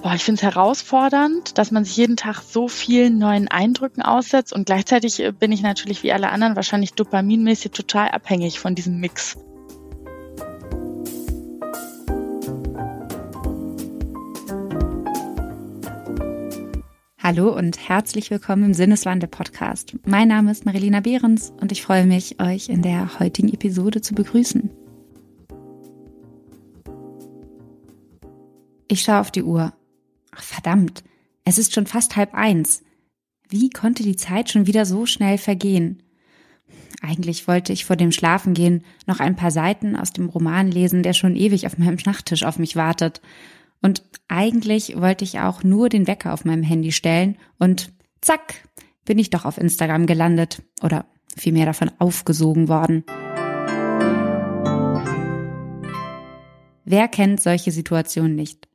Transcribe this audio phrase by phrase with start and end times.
[0.00, 4.52] Boah, ich finde es herausfordernd, dass man sich jeden Tag so vielen neuen Eindrücken aussetzt
[4.52, 9.00] und gleichzeitig äh, bin ich natürlich wie alle anderen wahrscheinlich dopaminmäßig total abhängig von diesem
[9.00, 9.36] Mix.
[17.20, 19.96] Hallo und herzlich willkommen im Sinneswandel Podcast.
[20.06, 24.14] Mein Name ist Marilena Behrens und ich freue mich, euch in der heutigen Episode zu
[24.14, 24.70] begrüßen.
[28.86, 29.72] Ich schaue auf die Uhr.
[30.40, 31.04] Verdammt,
[31.44, 32.82] es ist schon fast halb eins.
[33.48, 36.02] Wie konnte die Zeit schon wieder so schnell vergehen?
[37.00, 41.12] Eigentlich wollte ich vor dem Schlafengehen noch ein paar Seiten aus dem Roman lesen, der
[41.12, 43.20] schon ewig auf meinem Nachttisch auf mich wartet.
[43.80, 48.68] Und eigentlich wollte ich auch nur den Wecker auf meinem Handy stellen und zack,
[49.04, 53.04] bin ich doch auf Instagram gelandet oder vielmehr davon aufgesogen worden.
[56.84, 58.67] Wer kennt solche Situationen nicht?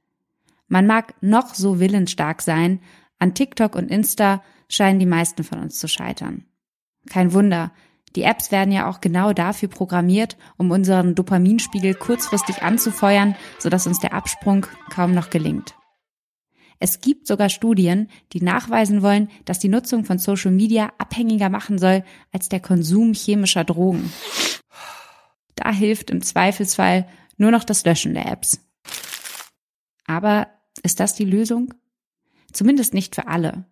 [0.68, 2.80] Man mag noch so willensstark sein,
[3.20, 6.46] an TikTok und Insta scheinen die meisten von uns zu scheitern.
[7.10, 7.72] Kein Wunder,
[8.16, 14.00] die Apps werden ja auch genau dafür programmiert, um unseren Dopaminspiegel kurzfristig anzufeuern, sodass uns
[14.00, 15.76] der Absprung kaum noch gelingt.
[16.80, 21.78] Es gibt sogar Studien, die nachweisen wollen, dass die Nutzung von Social Media abhängiger machen
[21.78, 24.12] soll als der Konsum chemischer Drogen.
[25.56, 28.60] Da hilft im Zweifelsfall nur noch das Löschen der Apps.
[30.14, 30.48] Aber
[30.84, 31.74] ist das die Lösung?
[32.52, 33.66] Zumindest nicht für alle.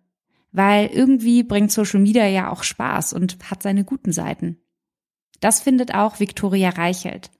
[0.50, 4.58] Weil irgendwie bringt Social Media ja auch Spaß und hat seine guten Seiten.
[5.38, 7.30] Das findet auch Viktoria Reichelt.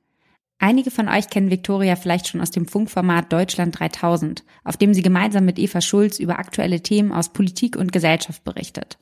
[0.61, 5.03] Einige von euch kennen Viktoria vielleicht schon aus dem Funkformat Deutschland 3000, auf dem sie
[5.03, 8.99] gemeinsam mit Eva Schulz über aktuelle Themen aus Politik und Gesellschaft berichtet.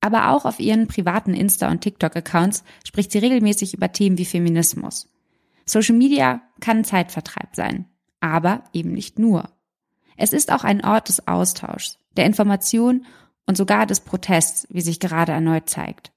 [0.00, 5.08] Aber auch auf ihren privaten Insta- und TikTok-Accounts spricht sie regelmäßig über Themen wie Feminismus.
[5.64, 7.86] Social Media kann Zeitvertreib sein,
[8.20, 9.50] aber eben nicht nur.
[10.16, 13.06] Es ist auch ein Ort des Austauschs, der Information
[13.46, 16.12] und sogar des Protests, wie sich gerade erneut zeigt.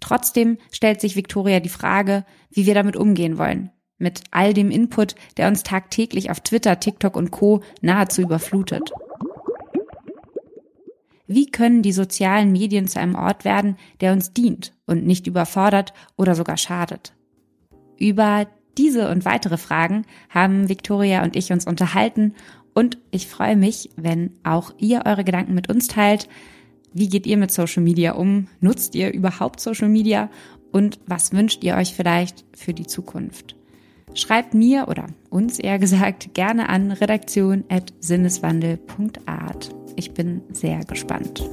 [0.00, 5.14] Trotzdem stellt sich Victoria die Frage, wie wir damit umgehen wollen, mit all dem Input,
[5.36, 8.92] der uns tagtäglich auf Twitter, TikTok und Co nahezu überflutet.
[11.26, 15.92] Wie können die sozialen Medien zu einem Ort werden, der uns dient und nicht überfordert
[16.16, 17.14] oder sogar schadet?
[17.98, 18.46] Über
[18.78, 22.34] diese und weitere Fragen haben Victoria und ich uns unterhalten
[22.76, 26.28] und ich freue mich, wenn auch ihr eure Gedanken mit uns teilt.
[26.92, 28.48] Wie geht ihr mit Social Media um?
[28.60, 30.28] Nutzt ihr überhaupt Social Media?
[30.72, 33.56] Und was wünscht ihr euch vielleicht für die Zukunft?
[34.12, 39.74] Schreibt mir oder uns eher gesagt gerne an redaktion.sinneswandel.art.
[39.96, 41.48] Ich bin sehr gespannt.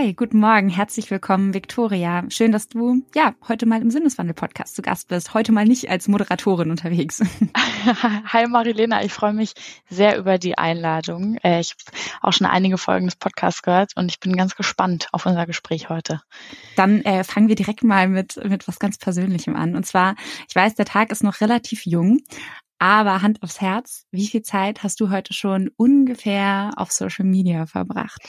[0.00, 2.24] Hi, guten Morgen, herzlich willkommen, Victoria.
[2.30, 5.34] Schön, dass du ja heute mal im Sinneswandel-Podcast zu Gast bist.
[5.34, 7.20] Heute mal nicht als Moderatorin unterwegs.
[8.32, 9.52] Hi Marilena, ich freue mich
[9.90, 11.36] sehr über die Einladung.
[11.42, 15.08] Äh, ich habe auch schon einige Folgen des Podcasts gehört und ich bin ganz gespannt
[15.12, 16.22] auf unser Gespräch heute.
[16.76, 19.76] Dann äh, fangen wir direkt mal mit, mit was ganz Persönlichem an.
[19.76, 20.14] Und zwar,
[20.48, 22.20] ich weiß, der Tag ist noch relativ jung,
[22.80, 27.66] aber Hand aufs Herz, wie viel Zeit hast du heute schon ungefähr auf Social Media
[27.66, 28.22] verbracht?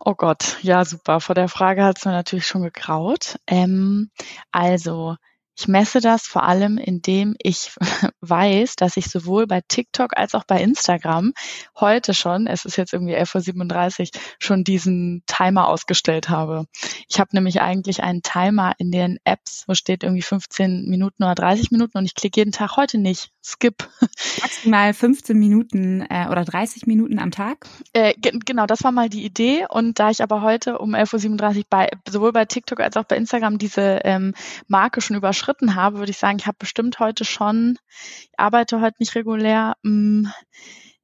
[0.00, 1.20] Oh Gott, ja super.
[1.20, 3.36] Vor der Frage hat es mir natürlich schon gegraut.
[3.48, 4.10] Ähm,
[4.52, 5.16] also
[5.58, 7.70] ich messe das vor allem, indem ich
[8.20, 11.32] weiß, dass ich sowohl bei TikTok als auch bei Instagram
[11.78, 16.66] heute schon, es ist jetzt irgendwie 11.37 Uhr, schon diesen Timer ausgestellt habe.
[17.08, 21.34] Ich habe nämlich eigentlich einen Timer in den Apps, wo steht irgendwie 15 Minuten oder
[21.34, 23.30] 30 Minuten und ich klicke jeden Tag heute nicht.
[23.42, 23.88] Skip.
[24.42, 27.66] Maximal 15 Minuten äh, oder 30 Minuten am Tag?
[27.92, 29.66] Äh, genau, das war mal die Idee.
[29.68, 33.16] Und da ich aber heute um 11.37 Uhr bei, sowohl bei TikTok als auch bei
[33.16, 34.34] Instagram diese ähm,
[34.66, 35.16] Marke schon
[35.46, 37.78] überschritten habe, würde ich sagen, ich habe bestimmt heute schon,
[38.22, 40.32] ich arbeite heute nicht regulär, mh, mm,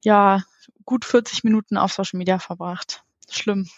[0.03, 0.43] ja,
[0.85, 3.03] gut 40 Minuten auf Social Media verbracht.
[3.29, 3.69] Schlimm.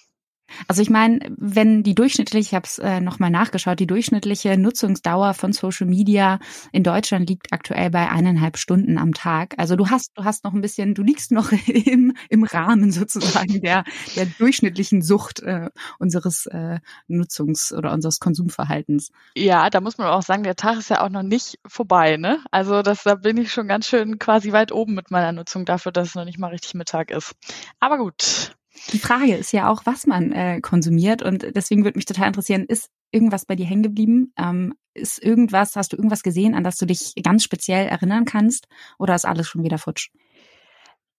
[0.68, 5.34] Also ich meine, wenn die durchschnittliche, ich habe es äh, nochmal nachgeschaut, die durchschnittliche Nutzungsdauer
[5.34, 6.40] von Social Media
[6.72, 9.56] in Deutschland liegt aktuell bei eineinhalb Stunden am Tag.
[9.58, 13.62] Also du hast, du hast noch ein bisschen, du liegst noch im, im Rahmen sozusagen
[13.62, 13.84] der,
[14.16, 15.70] der durchschnittlichen Sucht äh,
[16.00, 19.12] unseres äh, Nutzungs- oder unseres Konsumverhaltens.
[19.36, 22.40] Ja, da muss man auch sagen, der Tag ist ja auch noch nicht vorbei, ne?
[22.52, 25.92] Also das, da bin ich schon ganz schön quasi weit oben mit meiner Nutzung dafür,
[25.92, 27.36] dass es noch nicht mal richtig Mittag ist.
[27.80, 28.56] Aber gut.
[28.92, 32.66] Die Frage ist ja auch, was man äh, konsumiert und deswegen würde mich total interessieren,
[32.68, 34.34] ist irgendwas bei dir hängen geblieben?
[34.38, 38.68] Ähm, ist irgendwas, hast du irgendwas gesehen, an das du dich ganz speziell erinnern kannst
[38.98, 40.10] oder ist alles schon wieder futsch?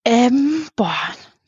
[0.04, 0.96] Ähm, boah,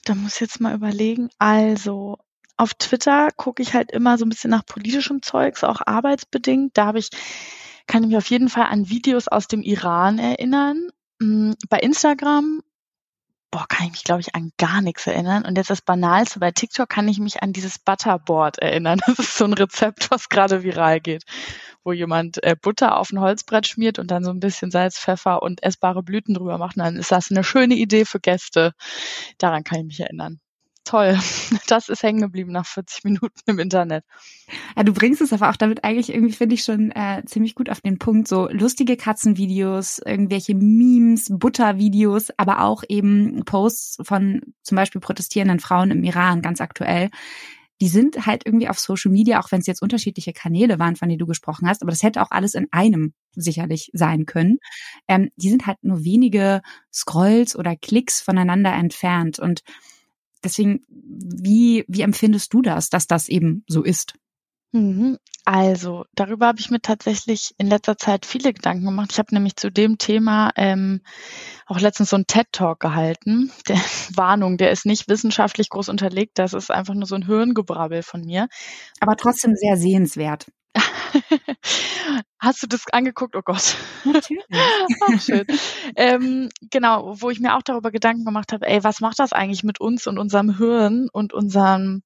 [0.04, 1.30] da muss ich jetzt mal überlegen.
[1.38, 2.18] Also
[2.56, 6.76] auf Twitter gucke ich halt immer so ein bisschen nach politischem Zeugs, auch arbeitsbedingt.
[6.76, 7.10] Da habe ich,
[7.86, 10.88] kann ich mich auf jeden Fall an Videos aus dem Iran erinnern.
[11.20, 12.62] Mm, bei Instagram
[13.50, 15.44] boah, kann ich mich, glaube ich, an gar nichts erinnern.
[15.44, 19.00] Und jetzt das Banalste, bei TikTok kann ich mich an dieses Butterboard erinnern.
[19.06, 21.24] Das ist so ein Rezept, was gerade viral geht,
[21.84, 25.42] wo jemand äh, Butter auf ein Holzbrett schmiert und dann so ein bisschen Salz, Pfeffer
[25.42, 26.76] und essbare Blüten drüber macht.
[26.76, 28.72] Und dann ist das eine schöne Idee für Gäste.
[29.38, 30.40] Daran kann ich mich erinnern
[30.88, 31.18] toll.
[31.68, 34.04] Das ist hängen geblieben nach 40 Minuten im Internet.
[34.74, 37.68] Ja, du bringst es aber auch damit eigentlich irgendwie, finde ich, schon äh, ziemlich gut
[37.68, 38.26] auf den Punkt.
[38.26, 45.90] So lustige Katzenvideos, irgendwelche Memes, Buttervideos, aber auch eben Posts von zum Beispiel protestierenden Frauen
[45.90, 47.10] im Iran, ganz aktuell.
[47.82, 51.08] Die sind halt irgendwie auf Social Media, auch wenn es jetzt unterschiedliche Kanäle waren, von
[51.08, 54.58] denen du gesprochen hast, aber das hätte auch alles in einem sicherlich sein können.
[55.06, 56.62] Ähm, die sind halt nur wenige
[56.92, 59.62] Scrolls oder Klicks voneinander entfernt und
[60.44, 64.14] Deswegen, wie, wie empfindest du das, dass das eben so ist?
[64.72, 65.18] Mhm.
[65.44, 69.12] Also, darüber habe ich mir tatsächlich in letzter Zeit viele Gedanken gemacht.
[69.12, 71.00] Ich habe nämlich zu dem Thema ähm,
[71.64, 73.50] auch letztens so einen TED-Talk gehalten.
[73.66, 73.76] Der
[74.14, 78.20] Warnung, der ist nicht wissenschaftlich groß unterlegt, das ist einfach nur so ein Hirngebrabbel von
[78.20, 78.48] mir.
[79.00, 80.48] Aber trotzdem sehr sehenswert.
[82.38, 83.36] Hast du das angeguckt?
[83.36, 83.76] Oh Gott.
[84.04, 84.44] Natürlich.
[85.02, 85.44] Ach, schön.
[85.96, 89.64] ähm, genau, wo ich mir auch darüber Gedanken gemacht habe, ey, was macht das eigentlich
[89.64, 92.02] mit uns und unserem Hirn und unserem,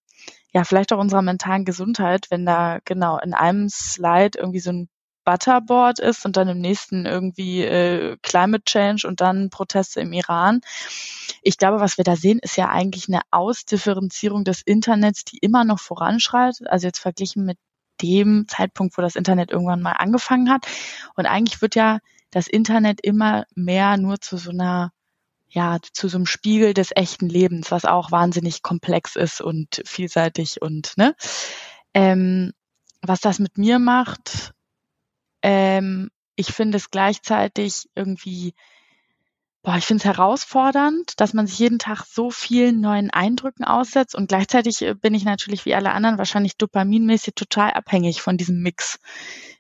[0.52, 4.88] ja, vielleicht auch unserer mentalen Gesundheit, wenn da genau in einem Slide irgendwie so ein
[5.25, 10.60] Butterboard ist und dann im nächsten irgendwie äh, Climate Change und dann Proteste im Iran.
[11.43, 15.64] Ich glaube, was wir da sehen, ist ja eigentlich eine Ausdifferenzierung des Internets, die immer
[15.64, 16.69] noch voranschreitet.
[16.69, 17.58] Also jetzt verglichen mit
[18.02, 20.66] dem Zeitpunkt, wo das Internet irgendwann mal angefangen hat.
[21.14, 21.99] Und eigentlich wird ja
[22.31, 24.93] das Internet immer mehr nur zu so einer
[25.54, 30.62] ja, zu so einem Spiegel des echten Lebens, was auch wahnsinnig komplex ist und vielseitig
[30.62, 31.14] und ne.
[31.93, 32.52] Ähm,
[33.02, 34.54] was das mit mir macht,
[35.43, 38.54] ähm, ich finde es gleichzeitig irgendwie
[39.64, 44.17] Boah, ich finde es herausfordernd, dass man sich jeden Tag so vielen neuen Eindrücken aussetzt
[44.17, 48.61] und gleichzeitig äh, bin ich natürlich wie alle anderen wahrscheinlich dopaminmäßig total abhängig von diesem
[48.61, 48.99] Mix,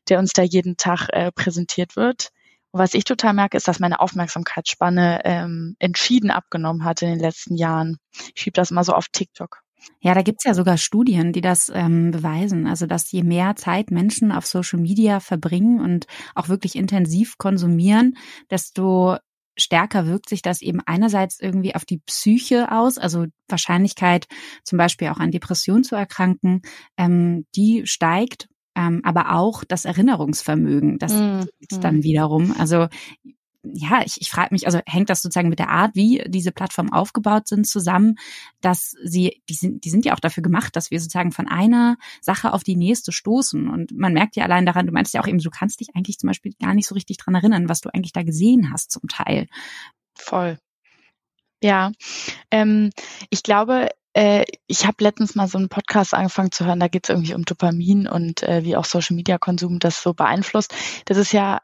[0.08, 2.30] der uns da jeden Tag äh, präsentiert wird.
[2.72, 7.20] Und was ich total merke, ist, dass meine Aufmerksamkeitsspanne ähm, entschieden abgenommen hat in den
[7.20, 7.98] letzten Jahren.
[8.34, 9.60] Ich schiebe das mal so auf TikTok.
[10.00, 12.66] Ja, da gibt's ja sogar Studien, die das ähm, beweisen.
[12.66, 18.16] Also, dass je mehr Zeit Menschen auf Social Media verbringen und auch wirklich intensiv konsumieren,
[18.50, 19.18] desto
[19.56, 24.26] stärker wirkt sich das eben einerseits irgendwie auf die Psyche aus, also Wahrscheinlichkeit
[24.64, 26.62] zum Beispiel auch an Depression zu erkranken,
[26.96, 32.54] ähm, die steigt, ähm, aber auch das Erinnerungsvermögen, das mm, ist dann wiederum.
[32.58, 32.88] Also
[33.62, 36.92] ja, ich, ich frage mich, also hängt das sozusagen mit der Art, wie diese Plattformen
[36.92, 38.16] aufgebaut sind, zusammen,
[38.60, 41.96] dass sie, die sind, die sind ja auch dafür gemacht, dass wir sozusagen von einer
[42.20, 43.68] Sache auf die nächste stoßen.
[43.68, 46.18] Und man merkt ja allein daran, du meinst ja auch eben, du kannst dich eigentlich
[46.18, 49.08] zum Beispiel gar nicht so richtig dran erinnern, was du eigentlich da gesehen hast zum
[49.08, 49.46] Teil.
[50.16, 50.58] Voll.
[51.62, 51.92] Ja,
[52.50, 52.90] ähm,
[53.30, 57.04] ich glaube, äh, ich habe letztens mal so einen Podcast angefangen zu hören, da geht
[57.04, 60.74] es irgendwie um Dopamin und äh, wie auch Social Media Konsum das so beeinflusst.
[61.04, 61.60] Das ist ja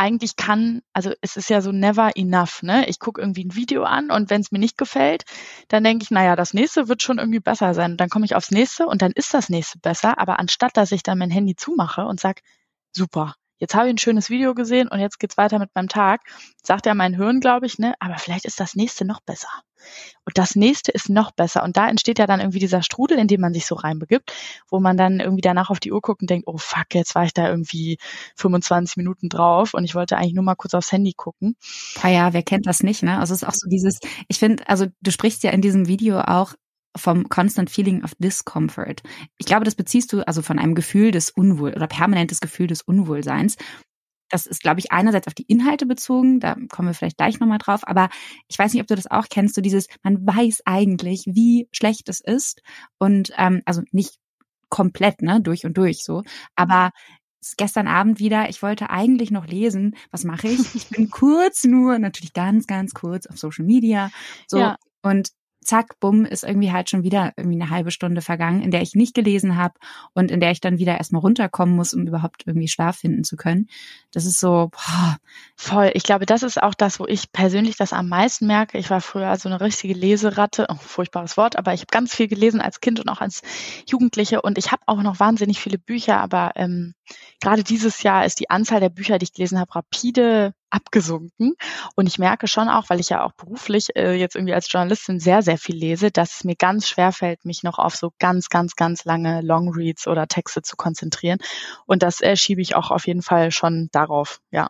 [0.00, 2.88] eigentlich kann, also es ist ja so never enough, ne?
[2.88, 5.24] Ich gucke irgendwie ein Video an und wenn es mir nicht gefällt,
[5.68, 7.92] dann denke ich, naja, das nächste wird schon irgendwie besser sein.
[7.92, 10.18] Und dann komme ich aufs nächste und dann ist das nächste besser.
[10.18, 12.40] Aber anstatt dass ich dann mein Handy zumache und sag,
[12.92, 16.22] super, jetzt habe ich ein schönes Video gesehen und jetzt geht's weiter mit meinem Tag,
[16.62, 19.48] sagt ja mein Hirn, glaube ich, ne, aber vielleicht ist das nächste noch besser.
[20.24, 21.62] Und das nächste ist noch besser.
[21.62, 24.32] Und da entsteht ja dann irgendwie dieser Strudel, in dem man sich so reinbegibt,
[24.68, 27.24] wo man dann irgendwie danach auf die Uhr guckt und denkt, oh fuck, jetzt war
[27.24, 27.98] ich da irgendwie
[28.36, 31.56] 25 Minuten drauf und ich wollte eigentlich nur mal kurz aufs Handy gucken.
[32.02, 33.18] Ah ja, wer kennt das nicht, ne?
[33.18, 33.98] Also es ist auch so dieses,
[34.28, 36.54] ich finde, also du sprichst ja in diesem Video auch
[36.96, 39.02] vom constant feeling of discomfort.
[39.38, 42.82] Ich glaube, das beziehst du also von einem Gefühl des Unwohl oder permanentes Gefühl des
[42.82, 43.56] Unwohlseins.
[44.28, 47.58] Das ist, glaube ich, einerseits auf die Inhalte bezogen, da kommen wir vielleicht gleich nochmal
[47.58, 48.08] drauf, aber
[48.46, 52.08] ich weiß nicht, ob du das auch kennst, so dieses, man weiß eigentlich, wie schlecht
[52.08, 52.62] es ist
[52.98, 54.16] und ähm, also nicht
[54.68, 56.22] komplett, ne, durch und durch so,
[56.54, 56.90] aber
[57.56, 60.74] gestern Abend wieder, ich wollte eigentlich noch lesen, was mache ich?
[60.76, 64.10] Ich bin kurz nur, natürlich ganz, ganz kurz auf Social Media,
[64.46, 64.76] so, ja.
[65.02, 65.30] und
[65.62, 68.94] zack, bumm, ist irgendwie halt schon wieder irgendwie eine halbe Stunde vergangen, in der ich
[68.94, 69.74] nicht gelesen habe
[70.14, 73.36] und in der ich dann wieder erstmal runterkommen muss, um überhaupt irgendwie Schlaf finden zu
[73.36, 73.68] können.
[74.12, 75.18] Das ist so boah.
[75.56, 75.90] voll.
[75.94, 78.78] Ich glaube, das ist auch das, wo ich persönlich das am meisten merke.
[78.78, 82.28] Ich war früher so eine richtige Leseratte, oh, furchtbares Wort, aber ich habe ganz viel
[82.28, 83.42] gelesen als Kind und auch als
[83.86, 86.94] Jugendliche und ich habe auch noch wahnsinnig viele Bücher, aber ähm,
[87.40, 91.54] gerade dieses Jahr ist die Anzahl der Bücher, die ich gelesen habe, rapide abgesunken.
[91.94, 95.20] Und ich merke schon auch, weil ich ja auch beruflich äh, jetzt irgendwie als Journalistin
[95.20, 98.48] sehr, sehr viel lese, dass es mir ganz schwer fällt, mich noch auf so ganz,
[98.48, 101.38] ganz, ganz lange Longreads oder Texte zu konzentrieren.
[101.86, 104.68] Und das äh, schiebe ich auch auf jeden Fall schon darauf, ja.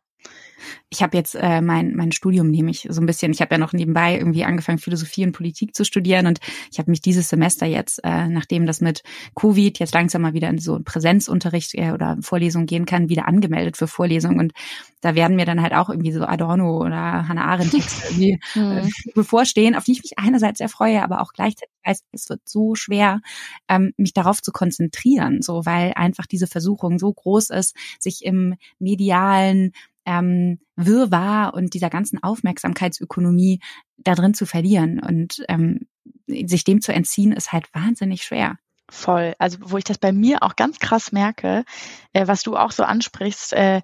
[0.91, 3.33] Ich habe jetzt äh, mein, mein Studium nehme ich so ein bisschen.
[3.33, 6.91] Ich habe ja noch nebenbei irgendwie angefangen, Philosophie und Politik zu studieren und ich habe
[6.91, 9.03] mich dieses Semester jetzt, äh, nachdem das mit
[9.35, 13.29] Covid jetzt langsam mal wieder in so einen Präsenzunterricht äh, oder Vorlesung gehen kann, wieder
[13.29, 14.39] angemeldet für Vorlesungen.
[14.39, 14.53] Und
[15.00, 18.83] da werden mir dann halt auch irgendwie so Adorno oder Hannah Arendt Texte irgendwie äh,
[18.83, 18.91] mhm.
[19.15, 22.75] bevorstehen, auf die ich mich einerseits sehr freue, aber auch gleichzeitig weiß, es wird so
[22.75, 23.21] schwer,
[23.69, 28.57] ähm, mich darauf zu konzentrieren, so weil einfach diese Versuchung so groß ist, sich im
[28.79, 29.73] medialen
[30.07, 33.61] ähm, Wirrwarr und dieser ganzen Aufmerksamkeitsökonomie
[33.97, 35.00] da drin zu verlieren.
[35.00, 35.87] Und ähm,
[36.26, 38.59] sich dem zu entziehen, ist halt wahnsinnig schwer.
[38.90, 39.35] Voll.
[39.38, 41.64] Also wo ich das bei mir auch ganz krass merke,
[42.12, 43.83] äh, was du auch so ansprichst, äh,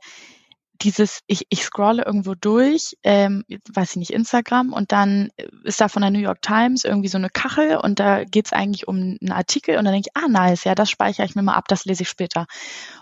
[0.83, 5.31] dieses, ich, ich scrolle irgendwo durch, ähm, weiß ich nicht, Instagram und dann
[5.65, 8.89] ist da von der New York Times irgendwie so eine Kachel und da geht's eigentlich
[8.89, 11.55] um einen Artikel und dann denke ich, ah nice, ja, das speichere ich mir mal
[11.55, 12.47] ab, das lese ich später.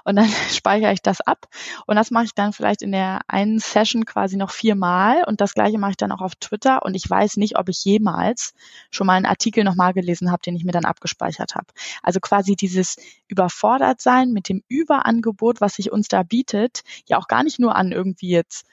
[0.05, 1.47] Und dann speichere ich das ab
[1.87, 5.55] und das mache ich dann vielleicht in der einen Session quasi noch viermal und das
[5.55, 8.55] gleiche mache ich dann auch auf Twitter und ich weiß nicht, ob ich jemals
[8.91, 11.67] schon mal einen Artikel nochmal gelesen habe, den ich mir dann abgespeichert habe.
[12.03, 12.97] Also quasi dieses
[13.29, 17.64] überfordert sein mit dem Überangebot, was sich uns da bietet, ja auch gar nicht nur
[17.71, 18.67] an irgendwie jetzt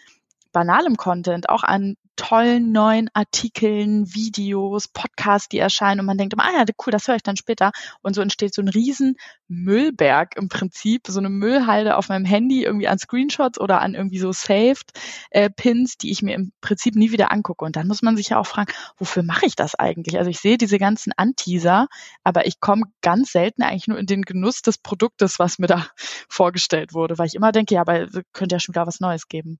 [0.52, 6.46] banalem Content, auch an tollen neuen Artikeln, Videos, Podcasts, die erscheinen und man denkt immer,
[6.46, 7.72] ah ja, cool, das höre ich dann später.
[8.04, 9.16] Und so entsteht so ein riesen
[9.48, 14.20] Müllberg im Prinzip, so eine Müllhalde auf meinem Handy irgendwie an Screenshots oder an irgendwie
[14.20, 14.92] so Saved
[15.32, 17.66] äh, Pins, die ich mir im Prinzip nie wieder angucke.
[17.66, 20.20] Und dann muss man sich ja auch fragen, wofür mache ich das eigentlich?
[20.20, 21.88] Also ich sehe diese ganzen Anteaser,
[22.24, 25.88] aber ich komme ganz selten eigentlich nur in den Genuss des Produktes, was mir da
[26.30, 29.60] vorgestellt wurde, weil ich immer denke, ja, aber könnte ja schon wieder was Neues geben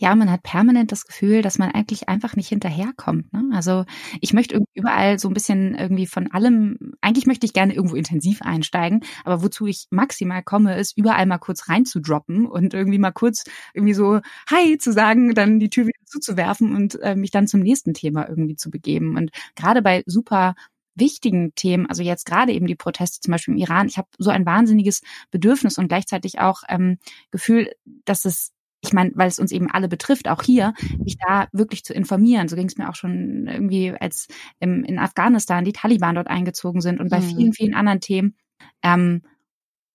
[0.00, 3.32] ja, man hat permanent das Gefühl, dass man eigentlich einfach nicht hinterherkommt.
[3.32, 3.50] Ne?
[3.52, 3.84] Also
[4.20, 8.40] ich möchte überall so ein bisschen irgendwie von allem, eigentlich möchte ich gerne irgendwo intensiv
[8.42, 13.42] einsteigen, aber wozu ich maximal komme, ist überall mal kurz reinzudroppen und irgendwie mal kurz
[13.74, 17.60] irgendwie so Hi zu sagen, dann die Tür wieder zuzuwerfen und äh, mich dann zum
[17.60, 19.16] nächsten Thema irgendwie zu begeben.
[19.16, 20.54] Und gerade bei super
[20.94, 24.30] wichtigen Themen, also jetzt gerade eben die Proteste zum Beispiel im Iran, ich habe so
[24.30, 26.98] ein wahnsinniges Bedürfnis und gleichzeitig auch ähm,
[27.30, 27.72] Gefühl,
[28.04, 31.84] dass es ich meine, weil es uns eben alle betrifft, auch hier, mich da wirklich
[31.84, 32.48] zu informieren.
[32.48, 34.28] So ging es mir auch schon irgendwie, als
[34.60, 37.24] im, in Afghanistan die Taliban dort eingezogen sind und bei mhm.
[37.24, 38.36] vielen, vielen anderen Themen.
[38.82, 39.22] Ähm,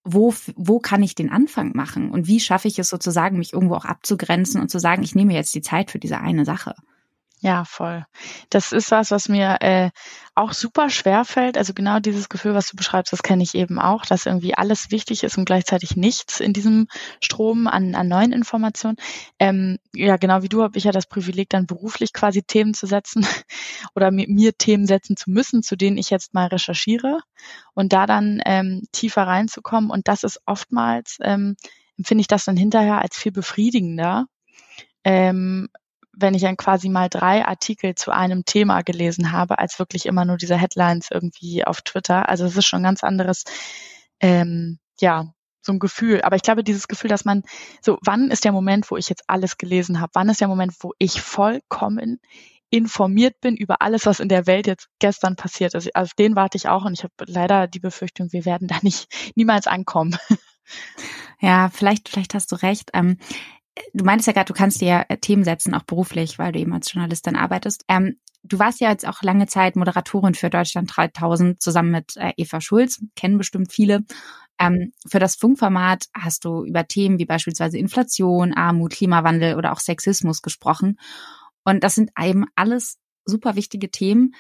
[0.06, 3.76] wo, wo kann ich den Anfang machen und wie schaffe ich es sozusagen, mich irgendwo
[3.76, 6.76] auch abzugrenzen und zu sagen, ich nehme jetzt die Zeit für diese eine Sache.
[7.44, 8.06] Ja, voll.
[8.50, 9.90] Das ist was, was mir äh,
[10.34, 11.58] auch super schwer fällt.
[11.58, 14.92] Also genau dieses Gefühl, was du beschreibst, das kenne ich eben auch, dass irgendwie alles
[14.92, 16.88] wichtig ist und gleichzeitig nichts in diesem
[17.22, 18.96] Strom an, an neuen Informationen.
[19.40, 22.86] Ähm, ja, genau wie du habe ich ja das Privileg, dann beruflich quasi Themen zu
[22.88, 23.28] setzen
[23.94, 27.20] oder mir, mir Themen setzen zu müssen, zu denen ich jetzt mal recherchiere
[27.74, 29.90] und da dann ähm, tiefer reinzukommen.
[29.90, 31.58] Und das ist oftmals, ähm,
[31.98, 34.28] empfinde ich das dann hinterher als viel befriedigender,
[35.04, 35.68] ähm,
[36.16, 40.26] wenn ich dann quasi mal drei Artikel zu einem Thema gelesen habe, als wirklich immer
[40.26, 42.30] nur diese Headlines irgendwie auf Twitter.
[42.30, 43.44] Also es ist schon ein ganz anderes,
[44.20, 46.22] ähm, ja, so ein Gefühl.
[46.22, 47.44] Aber ich glaube, dieses Gefühl, dass man
[47.82, 50.12] so, wann ist der Moment, wo ich jetzt alles gelesen habe?
[50.14, 52.20] Wann ist der Moment, wo ich vollkommen
[52.70, 55.96] informiert bin über alles, was in der Welt jetzt gestern passiert ist?
[55.96, 59.08] Auf den warte ich auch und ich habe leider die Befürchtung, wir werden da nicht
[59.36, 60.18] niemals ankommen.
[61.40, 62.92] Ja, vielleicht, vielleicht hast du recht.
[63.94, 66.74] Du meintest ja gerade, du kannst dir äh, Themen setzen, auch beruflich, weil du eben
[66.74, 67.84] als Journalistin arbeitest.
[67.88, 72.34] Ähm, du warst ja jetzt auch lange Zeit Moderatorin für Deutschland 3000 zusammen mit äh,
[72.38, 74.04] Eva Schulz, kennen bestimmt viele.
[74.60, 79.80] Ähm, für das Funkformat hast du über Themen wie beispielsweise Inflation, Armut, Klimawandel oder auch
[79.80, 81.00] Sexismus gesprochen.
[81.64, 84.36] Und das sind eben alles super wichtige Themen,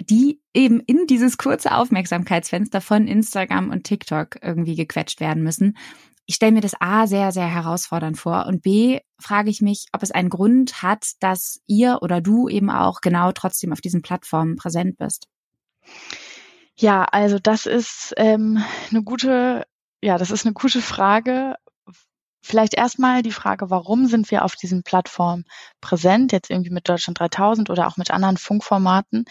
[0.00, 5.76] die eben in dieses kurze Aufmerksamkeitsfenster von Instagram und TikTok irgendwie gequetscht werden müssen
[6.30, 10.04] ich stelle mir das A sehr, sehr herausfordernd vor und B frage ich mich, ob
[10.04, 14.54] es einen Grund hat, dass ihr oder du eben auch genau trotzdem auf diesen Plattformen
[14.54, 15.26] präsent bist.
[16.78, 19.66] Ja, also das ist ähm, eine gute,
[20.04, 21.56] ja, das ist eine gute Frage.
[22.40, 25.46] Vielleicht erstmal die Frage, warum sind wir auf diesen Plattformen
[25.80, 29.24] präsent, jetzt irgendwie mit Deutschland 3000 oder auch mit anderen Funkformaten.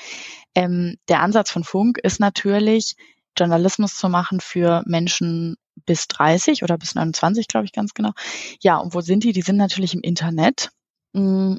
[0.53, 2.97] Ähm, der Ansatz von Funk ist natürlich,
[3.39, 5.55] Journalismus zu machen für Menschen
[5.85, 8.11] bis 30 oder bis 29, glaube ich ganz genau.
[8.61, 9.31] Ja, und wo sind die?
[9.33, 10.69] Die sind natürlich im Internet.
[11.13, 11.55] Mm,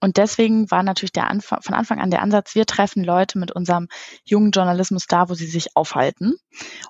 [0.00, 3.52] Und deswegen war natürlich der Anfang, von Anfang an der Ansatz, wir treffen Leute mit
[3.52, 3.86] unserem
[4.24, 6.34] jungen Journalismus da, wo sie sich aufhalten.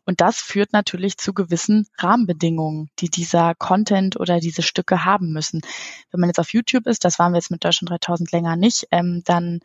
[0.07, 5.61] Und das führt natürlich zu gewissen Rahmenbedingungen, die dieser Content oder diese Stücke haben müssen.
[6.11, 8.87] Wenn man jetzt auf YouTube ist, das waren wir jetzt mit Deutschland 3000 länger nicht,
[8.91, 9.61] ähm, dann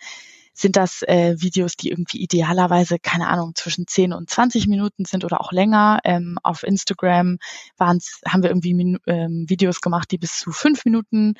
[0.57, 5.23] sind das äh, Videos, die irgendwie idealerweise, keine Ahnung, zwischen 10 und 20 Minuten sind
[5.23, 5.99] oder auch länger.
[6.03, 7.37] Ähm, auf Instagram
[7.77, 11.35] waren's, haben wir irgendwie Minu ähm, Videos gemacht, die bis zu fünf Minuten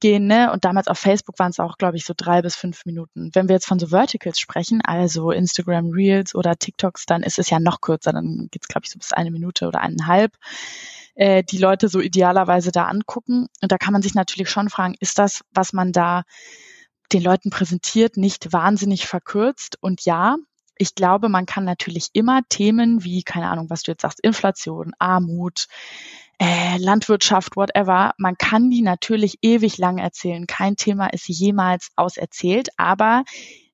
[0.00, 0.26] gehen.
[0.26, 0.52] Ne?
[0.52, 3.30] Und damals auf Facebook waren es auch, glaube ich, so drei bis fünf Minuten.
[3.32, 7.48] Wenn wir jetzt von so Verticals sprechen, also Instagram Reels oder TikToks, dann ist es
[7.48, 8.12] ja noch kürzer.
[8.12, 10.36] Dann geht's, glaube ich, so bis eine Minute oder eineinhalb
[11.14, 13.48] äh, die Leute so idealerweise da angucken.
[13.62, 16.24] Und da kann man sich natürlich schon fragen, ist das, was man da
[17.12, 19.78] den Leuten präsentiert, nicht wahnsinnig verkürzt.
[19.80, 20.36] Und ja,
[20.76, 24.92] ich glaube, man kann natürlich immer Themen wie, keine Ahnung, was du jetzt sagst, Inflation,
[24.98, 25.66] Armut,
[26.40, 30.46] äh, Landwirtschaft, whatever, man kann die natürlich ewig lang erzählen.
[30.46, 33.24] Kein Thema ist jemals auserzählt, aber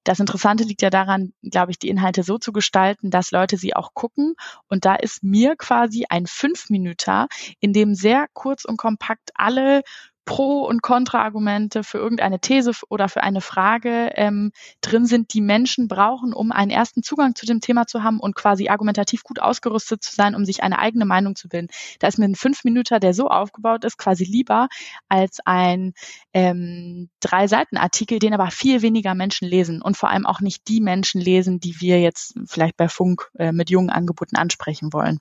[0.04, 3.74] das Interessante liegt ja daran, glaube ich, die Inhalte so zu gestalten, dass Leute sie
[3.74, 4.34] auch gucken.
[4.68, 9.82] Und da ist mir quasi ein Fünf-Minüter, in dem sehr kurz und kompakt alle
[10.24, 15.88] Pro- und Kontraargumente für irgendeine These oder für eine Frage ähm, drin sind, die Menschen
[15.88, 20.02] brauchen, um einen ersten Zugang zu dem Thema zu haben und quasi argumentativ gut ausgerüstet
[20.02, 21.68] zu sein, um sich eine eigene Meinung zu bilden.
[21.98, 24.68] Da ist mir ein Fünf-Minüter, der so aufgebaut ist, quasi lieber
[25.08, 25.92] als ein
[26.32, 31.20] ähm, Drei-Seiten-Artikel, den aber viel weniger Menschen lesen und vor allem auch nicht die Menschen
[31.20, 35.20] lesen, die wir jetzt vielleicht bei Funk äh, mit jungen Angeboten ansprechen wollen.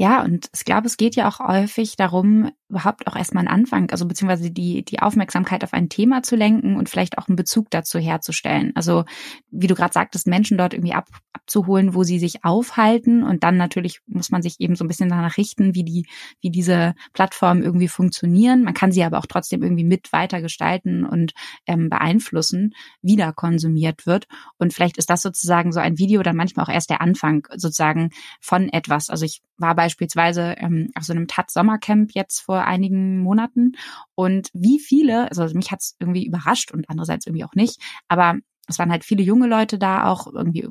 [0.00, 3.90] Ja, und ich glaube, es geht ja auch häufig darum, überhaupt auch erstmal einen Anfang,
[3.90, 7.68] also beziehungsweise die, die Aufmerksamkeit auf ein Thema zu lenken und vielleicht auch einen Bezug
[7.68, 8.72] dazu herzustellen.
[8.76, 9.04] Also,
[9.50, 13.22] wie du gerade sagtest, Menschen dort irgendwie ab, abzuholen, wo sie sich aufhalten.
[13.24, 16.06] Und dann natürlich muss man sich eben so ein bisschen danach richten, wie die,
[16.40, 18.62] wie diese Plattformen irgendwie funktionieren.
[18.62, 21.32] Man kann sie aber auch trotzdem irgendwie mit weiter gestalten und
[21.66, 24.28] ähm, beeinflussen, wie da konsumiert wird.
[24.56, 28.08] Und vielleicht ist das sozusagen so ein Video dann manchmal auch erst der Anfang sozusagen
[28.40, 29.10] von etwas.
[29.10, 33.72] Also ich war beispielsweise ähm, auf so einem TAT Sommercamp jetzt vor einigen Monaten
[34.14, 38.38] und wie viele, also mich hat's irgendwie überrascht und andererseits irgendwie auch nicht, aber
[38.68, 40.68] es waren halt viele junge Leute da, auch irgendwie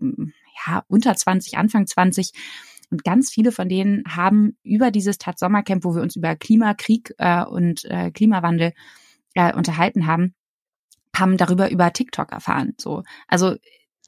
[0.66, 2.32] ja unter 20, Anfang 20
[2.92, 7.14] und ganz viele von denen haben über dieses TAT Sommercamp, wo wir uns über Klimakrieg
[7.18, 8.72] äh, und äh, Klimawandel
[9.34, 10.34] äh, unterhalten haben,
[11.14, 12.74] haben darüber über TikTok erfahren.
[12.78, 13.58] So, also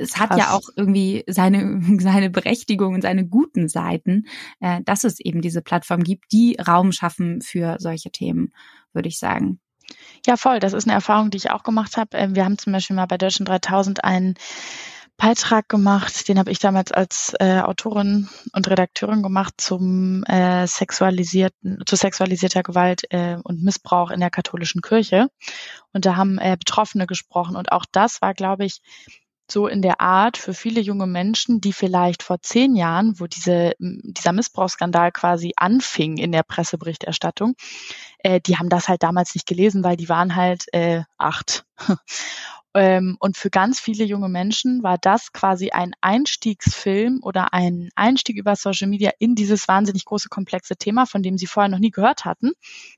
[0.01, 0.39] es hat Krass.
[0.39, 4.25] ja auch irgendwie seine, seine Berechtigung und seine guten Seiten,
[4.59, 8.53] äh, dass es eben diese Plattform gibt, die Raum schaffen für solche Themen,
[8.93, 9.59] würde ich sagen.
[10.25, 10.59] Ja, voll.
[10.59, 12.17] Das ist eine Erfahrung, die ich auch gemacht habe.
[12.17, 14.35] Ähm, wir haben zum Beispiel mal bei Deutschen 3000 einen
[15.17, 21.83] Beitrag gemacht, den habe ich damals als äh, Autorin und Redakteurin gemacht zum äh, sexualisierten,
[21.85, 25.27] zu sexualisierter Gewalt äh, und Missbrauch in der katholischen Kirche.
[25.93, 27.55] Und da haben äh, Betroffene gesprochen.
[27.55, 28.81] Und auch das war, glaube ich,
[29.51, 33.73] so in der Art für viele junge Menschen, die vielleicht vor zehn Jahren, wo diese,
[33.79, 37.55] dieser Missbrauchsskandal quasi anfing in der Presseberichterstattung,
[38.19, 41.65] äh, die haben das halt damals nicht gelesen, weil die waren halt äh, acht.
[42.73, 48.37] Ähm, und für ganz viele junge Menschen war das quasi ein Einstiegsfilm oder ein Einstieg
[48.37, 51.91] über Social Media in dieses wahnsinnig große, komplexe Thema, von dem sie vorher noch nie
[51.91, 52.51] gehört hatten.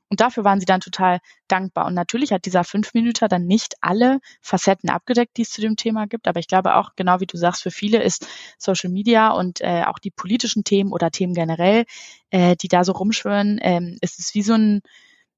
[0.08, 1.86] Und dafür waren sie dann total dankbar.
[1.86, 5.74] Und natürlich hat dieser fünf Minuten dann nicht alle Facetten abgedeckt, die es zu dem
[5.74, 6.28] Thema gibt.
[6.28, 9.82] Aber ich glaube auch, genau wie du sagst, für viele ist Social Media und äh,
[9.86, 11.84] auch die politischen Themen oder Themen generell,
[12.30, 14.82] äh, die da so rumschwören, äh, ist es wie so ein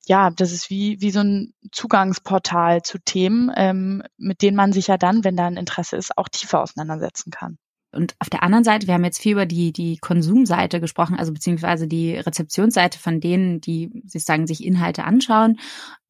[0.06, 4.86] ja, das ist wie, wie so ein Zugangsportal zu Themen, ähm, mit denen man sich
[4.86, 7.58] ja dann, wenn da ein Interesse ist, auch tiefer auseinandersetzen kann.
[7.92, 11.32] Und auf der anderen Seite, wir haben jetzt viel über die, die Konsumseite gesprochen, also
[11.32, 15.58] beziehungsweise die Rezeptionsseite von denen, die sozusagen sich Inhalte anschauen.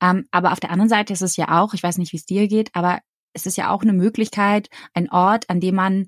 [0.03, 2.27] Ähm, aber auf der anderen Seite ist es ja auch, ich weiß nicht, wie es
[2.27, 2.99] dir geht, aber
[3.33, 6.07] es ist ja auch eine Möglichkeit, ein Ort, an dem man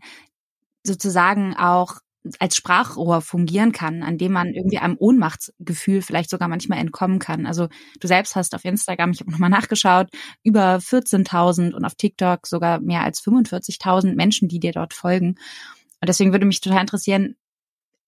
[0.82, 1.96] sozusagen auch
[2.38, 7.46] als Sprachrohr fungieren kann, an dem man irgendwie einem Ohnmachtsgefühl vielleicht sogar manchmal entkommen kann.
[7.46, 7.68] Also
[8.00, 10.08] du selbst hast auf Instagram, ich habe nochmal nachgeschaut,
[10.42, 15.36] über 14.000 und auf TikTok sogar mehr als 45.000 Menschen, die dir dort folgen.
[16.00, 17.36] Und deswegen würde mich total interessieren,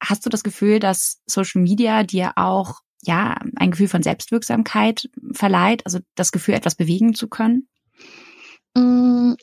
[0.03, 5.85] hast du das Gefühl, dass Social Media dir auch ja ein Gefühl von Selbstwirksamkeit verleiht,
[5.87, 7.69] also das Gefühl, etwas bewegen zu können?
[8.75, 9.35] Mm,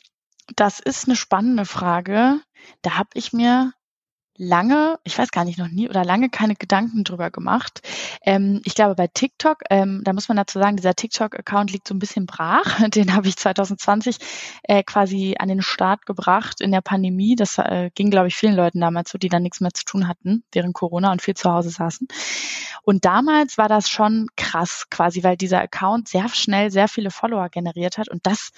[0.56, 2.40] das ist eine spannende Frage.
[2.82, 3.72] Da habe ich mir
[4.38, 7.82] lange, ich weiß gar nicht, noch nie oder lange keine Gedanken drüber gemacht.
[8.22, 11.94] Ähm, ich glaube, bei TikTok, ähm, da muss man dazu sagen, dieser TikTok-Account liegt so
[11.94, 12.78] ein bisschen brach.
[12.88, 14.18] Den habe ich 2020
[14.62, 17.34] äh, quasi an den Start gebracht in der Pandemie.
[17.34, 20.08] Das äh, ging, glaube ich, vielen Leuten damals so, die dann nichts mehr zu tun
[20.08, 22.06] hatten während Corona und viel zu Hause saßen.
[22.82, 27.48] Und damals war das schon krass quasi, weil dieser Account sehr schnell sehr viele Follower
[27.48, 28.52] generiert hat und das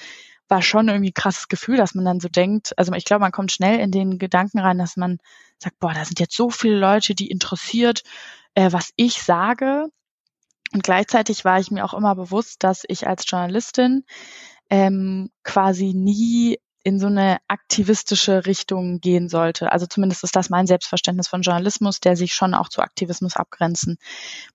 [0.51, 3.53] war schon irgendwie krasses Gefühl, dass man dann so denkt, also ich glaube, man kommt
[3.53, 5.19] schnell in den Gedanken rein, dass man
[5.59, 8.03] sagt, boah, da sind jetzt so viele Leute, die interessiert,
[8.55, 9.87] äh, was ich sage.
[10.73, 14.05] Und gleichzeitig war ich mir auch immer bewusst, dass ich als Journalistin
[14.71, 19.71] ähm, quasi nie in so eine aktivistische Richtung gehen sollte.
[19.71, 23.99] Also zumindest ist das mein Selbstverständnis von Journalismus, der sich schon auch zu Aktivismus abgrenzen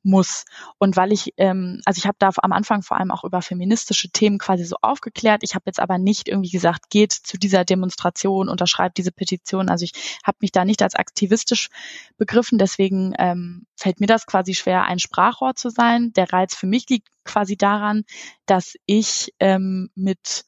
[0.02, 0.46] muss.
[0.80, 4.10] Und weil ich, ähm, also ich habe da am Anfang vor allem auch über feministische
[4.10, 5.44] Themen quasi so aufgeklärt.
[5.44, 9.70] Ich habe jetzt aber nicht irgendwie gesagt, geht zu dieser Demonstration, unterschreibt diese Petition.
[9.70, 11.70] Also ich habe mich da nicht als aktivistisch
[12.18, 12.58] begriffen.
[12.58, 16.12] Deswegen ähm, fällt mir das quasi schwer, ein Sprachrohr zu sein.
[16.14, 18.04] Der Reiz für mich liegt quasi daran,
[18.48, 20.46] dass ich ähm, mit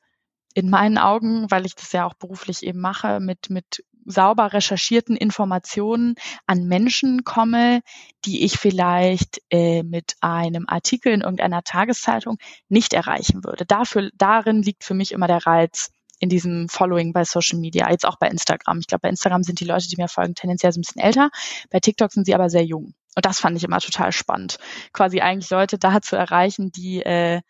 [0.57, 5.15] in meinen Augen, weil ich das ja auch beruflich eben mache, mit, mit sauber recherchierten
[5.15, 6.15] Informationen
[6.47, 7.81] an Menschen komme,
[8.25, 12.39] die ich vielleicht äh, mit einem Artikel in irgendeiner Tageszeitung
[12.69, 13.67] nicht erreichen würde.
[13.67, 18.07] Dafür, darin liegt für mich immer der Reiz in diesem Following bei Social Media, jetzt
[18.07, 18.79] auch bei Instagram.
[18.79, 21.29] Ich glaube, bei Instagram sind die Leute, die mir folgen, tendenziell so ein bisschen älter.
[21.69, 22.95] Bei TikTok sind sie aber sehr jung.
[23.15, 24.57] Und das fand ich immer total spannend.
[24.91, 27.41] Quasi eigentlich Leute da zu erreichen, die äh,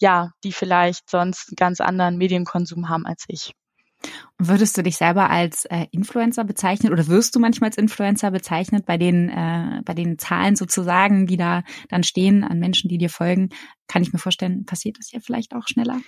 [0.00, 3.52] ja, die vielleicht sonst einen ganz anderen Medienkonsum haben als ich.
[4.38, 8.84] Würdest du dich selber als äh, Influencer bezeichnen oder wirst du manchmal als Influencer bezeichnet
[8.84, 13.08] bei den äh, bei den Zahlen sozusagen, die da dann stehen an Menschen, die dir
[13.08, 13.48] folgen?
[13.88, 16.00] Kann ich mir vorstellen, passiert das ja vielleicht auch schneller?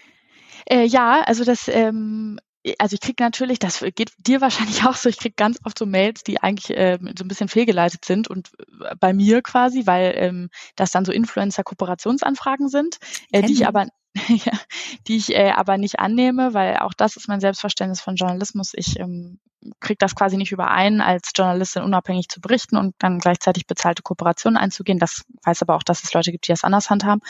[0.67, 2.39] Äh, ja, also das ähm,
[2.79, 5.87] also ich krieg natürlich, das geht dir wahrscheinlich auch so, ich krieg ganz oft so
[5.87, 8.51] Mails, die eigentlich ähm, so ein bisschen fehlgeleitet sind und
[8.83, 12.99] äh, bei mir quasi, weil ähm, das dann so Influencer-Kooperationsanfragen sind,
[13.33, 13.87] äh, die ich aber
[14.29, 14.53] ja,
[15.07, 18.73] die ich äh, aber nicht annehme, weil auch das ist mein Selbstverständnis von Journalismus.
[18.75, 19.39] Ich ähm,
[19.81, 24.57] kriege das quasi nicht überein, als Journalistin unabhängig zu berichten und dann gleichzeitig bezahlte Kooperationen
[24.57, 24.99] einzugehen.
[24.99, 27.23] Das weiß aber auch, dass es Leute gibt, die das anders handhaben.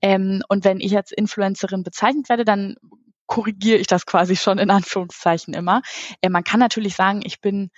[0.00, 2.76] Ähm, und wenn ich als Influencerin bezeichnet werde, dann
[3.26, 5.82] korrigiere ich das quasi schon in Anführungszeichen immer.
[6.20, 7.70] Äh, man kann natürlich sagen, ich bin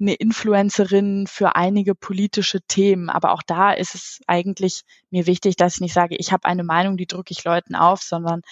[0.00, 5.74] eine Influencerin für einige politische Themen, aber auch da ist es eigentlich mir wichtig, dass
[5.74, 8.42] ich nicht sage, ich habe eine Meinung, die drücke ich Leuten auf, sondern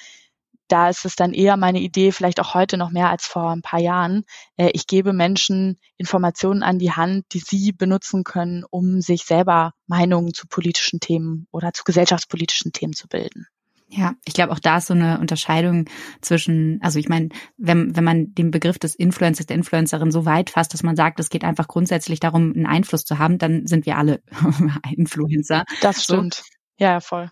[0.69, 3.63] da ist es dann eher meine Idee, vielleicht auch heute noch mehr als vor ein
[3.63, 4.25] paar Jahren.
[4.57, 9.73] Äh, ich gebe Menschen Informationen an die Hand, die sie benutzen können, um sich selber
[9.87, 13.47] Meinungen zu politischen Themen oder zu gesellschaftspolitischen Themen zu bilden.
[13.89, 15.85] Ja, ich glaube auch da ist so eine Unterscheidung
[16.21, 20.51] zwischen, also ich meine, wenn, wenn man den Begriff des Influencers, der Influencerin so weit
[20.51, 23.87] fasst, dass man sagt, es geht einfach grundsätzlich darum, einen Einfluss zu haben, dann sind
[23.87, 24.23] wir alle
[24.97, 25.65] Influencer.
[25.83, 26.35] Das stimmt.
[26.35, 26.43] So.
[26.79, 27.31] Ja, voll.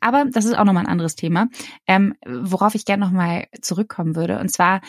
[0.00, 1.48] Aber das ist auch nochmal ein anderes Thema,
[1.86, 4.38] ähm, worauf ich gerne nochmal zurückkommen würde.
[4.38, 4.80] Und zwar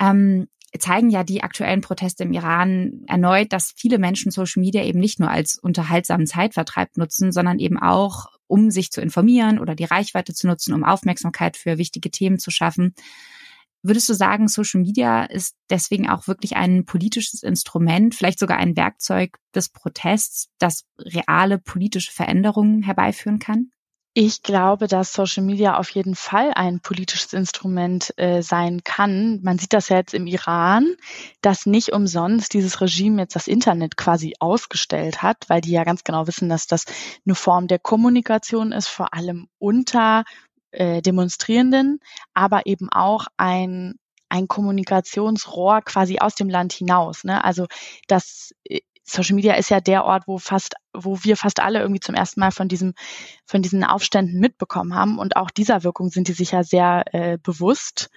[0.00, 0.46] ähm,
[0.78, 5.18] zeigen ja die aktuellen Proteste im Iran erneut, dass viele Menschen Social Media eben nicht
[5.18, 10.34] nur als unterhaltsamen Zeitvertreib nutzen, sondern eben auch um sich zu informieren oder die Reichweite
[10.34, 12.94] zu nutzen, um Aufmerksamkeit für wichtige Themen zu schaffen.
[13.82, 18.76] Würdest du sagen, Social Media ist deswegen auch wirklich ein politisches Instrument, vielleicht sogar ein
[18.76, 23.70] Werkzeug des Protests, das reale politische Veränderungen herbeiführen kann?
[24.12, 29.40] Ich glaube, dass Social Media auf jeden Fall ein politisches Instrument äh, sein kann.
[29.42, 30.96] Man sieht das ja jetzt im Iran,
[31.42, 36.02] dass nicht umsonst dieses Regime jetzt das Internet quasi ausgestellt hat, weil die ja ganz
[36.02, 36.86] genau wissen, dass das
[37.24, 40.24] eine Form der Kommunikation ist, vor allem unter
[40.72, 42.00] äh, Demonstrierenden,
[42.34, 43.94] aber eben auch ein
[44.32, 47.24] ein Kommunikationsrohr quasi aus dem Land hinaus.
[47.24, 47.42] Ne?
[47.44, 47.66] Also
[48.06, 52.00] das äh, Social Media ist ja der Ort, wo fast, wo wir fast alle irgendwie
[52.00, 52.94] zum ersten Mal von diesem,
[53.44, 55.18] von diesen Aufständen mitbekommen haben.
[55.18, 58.10] Und auch dieser Wirkung sind die sich ja sehr äh, bewusst.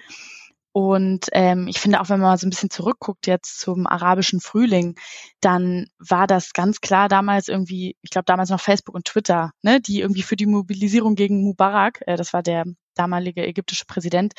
[0.74, 4.40] Und ähm, ich finde auch, wenn man mal so ein bisschen zurückguckt jetzt zum arabischen
[4.40, 4.96] Frühling,
[5.40, 9.80] dann war das ganz klar damals irgendwie, ich glaube damals noch Facebook und Twitter, ne,
[9.80, 14.34] die irgendwie für die Mobilisierung gegen Mubarak, äh, das war der damalige ägyptische Präsident,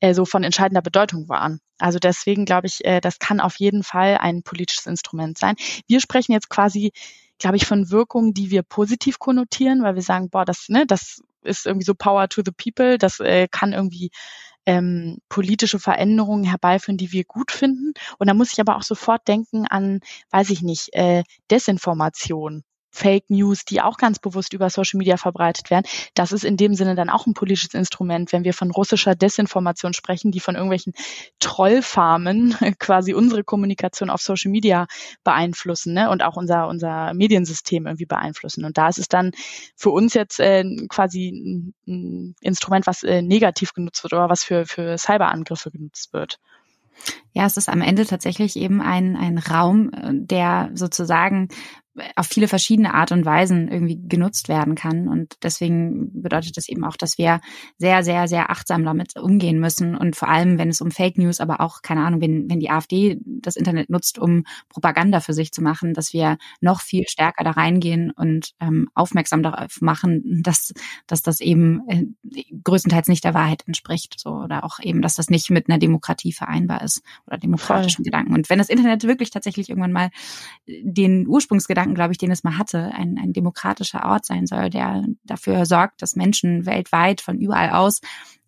[0.00, 1.60] äh, so von entscheidender Bedeutung waren.
[1.78, 5.54] Also deswegen glaube ich, äh, das kann auf jeden Fall ein politisches Instrument sein.
[5.86, 6.92] Wir sprechen jetzt quasi,
[7.38, 11.20] glaube ich, von Wirkungen, die wir positiv konnotieren, weil wir sagen, boah, das, ne, das
[11.42, 14.10] ist irgendwie so Power to the People, das äh, kann irgendwie
[14.66, 17.92] ähm, politische Veränderungen herbeiführen, die wir gut finden.
[18.18, 20.00] Und da muss ich aber auch sofort denken an,
[20.30, 22.64] weiß ich nicht, äh, Desinformation
[22.94, 25.84] Fake News, die auch ganz bewusst über Social Media verbreitet werden.
[26.14, 29.94] Das ist in dem Sinne dann auch ein politisches Instrument, wenn wir von russischer Desinformation
[29.94, 30.92] sprechen, die von irgendwelchen
[31.40, 34.86] Trollfarmen quasi unsere Kommunikation auf Social Media
[35.24, 36.08] beeinflussen ne?
[36.08, 38.64] und auch unser, unser Mediensystem irgendwie beeinflussen.
[38.64, 39.32] Und da ist es dann
[39.74, 44.66] für uns jetzt äh, quasi ein Instrument, was äh, negativ genutzt wird oder was für,
[44.66, 46.38] für Cyberangriffe genutzt wird.
[47.32, 51.48] Ja, es ist am Ende tatsächlich eben ein, ein Raum, äh, der sozusagen
[52.16, 55.08] auf viele verschiedene Art und Weisen irgendwie genutzt werden kann.
[55.08, 57.40] Und deswegen bedeutet das eben auch, dass wir
[57.78, 59.96] sehr, sehr, sehr achtsam damit umgehen müssen.
[59.96, 62.70] Und vor allem, wenn es um Fake News, aber auch, keine Ahnung, wenn, wenn die
[62.70, 67.44] AfD das Internet nutzt, um Propaganda für sich zu machen, dass wir noch viel stärker
[67.44, 70.72] da reingehen und ähm, aufmerksam darauf machen, dass,
[71.06, 72.04] dass das eben äh,
[72.64, 74.18] größtenteils nicht der Wahrheit entspricht.
[74.18, 78.04] So, oder auch eben, dass das nicht mit einer Demokratie vereinbar ist oder demokratischen Voll.
[78.04, 78.34] Gedanken.
[78.34, 80.10] Und wenn das Internet wirklich tatsächlich irgendwann mal
[80.66, 84.70] den Ursprungsgedanken Gedanken, glaube ich, den es mal hatte, ein, ein demokratischer Ort sein soll,
[84.70, 88.00] der dafür sorgt, dass Menschen weltweit von überall aus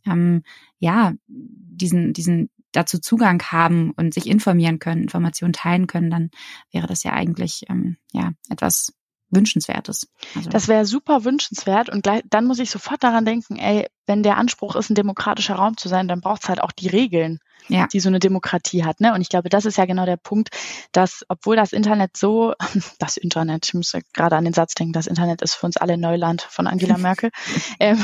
[0.06, 0.42] ähm,
[0.78, 6.30] ja diesen diesen dazu Zugang haben und sich informieren können, Informationen teilen können, dann
[6.72, 8.92] wäre das ja eigentlich ähm, ja etwas
[9.30, 10.08] wünschenswertes.
[10.34, 10.50] Also.
[10.50, 14.36] Das wäre super wünschenswert und gleich, dann muss ich sofort daran denken, ey, wenn der
[14.36, 17.88] Anspruch ist, ein demokratischer Raum zu sein, dann braucht es halt auch die Regeln, ja.
[17.88, 19.00] die so eine Demokratie hat.
[19.00, 19.12] Ne?
[19.12, 20.50] Und ich glaube, das ist ja genau der Punkt,
[20.92, 22.54] dass obwohl das Internet so,
[22.98, 25.98] das Internet, ich muss gerade an den Satz denken, das Internet ist für uns alle
[25.98, 27.30] Neuland von Angela Merkel,
[27.80, 28.02] ähm,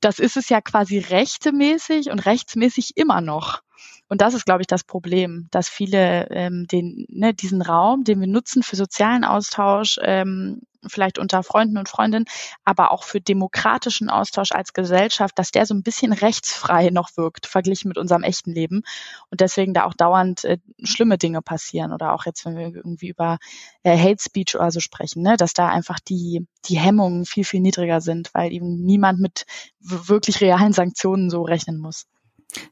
[0.00, 3.62] das ist es ja quasi rechtemäßig und rechtsmäßig immer noch.
[4.08, 8.20] Und das ist, glaube ich, das Problem, dass viele ähm, den, ne, diesen Raum, den
[8.20, 12.26] wir nutzen für sozialen Austausch, ähm, vielleicht unter Freunden und Freundinnen,
[12.64, 17.46] aber auch für demokratischen Austausch als Gesellschaft, dass der so ein bisschen rechtsfrei noch wirkt,
[17.46, 18.82] verglichen mit unserem echten Leben.
[19.30, 23.08] Und deswegen da auch dauernd äh, schlimme Dinge passieren oder auch jetzt, wenn wir irgendwie
[23.08, 23.38] über
[23.82, 27.60] äh, Hate Speech oder so sprechen, ne, dass da einfach die, die Hemmungen viel, viel
[27.60, 29.44] niedriger sind, weil eben niemand mit
[29.80, 32.06] wirklich realen Sanktionen so rechnen muss.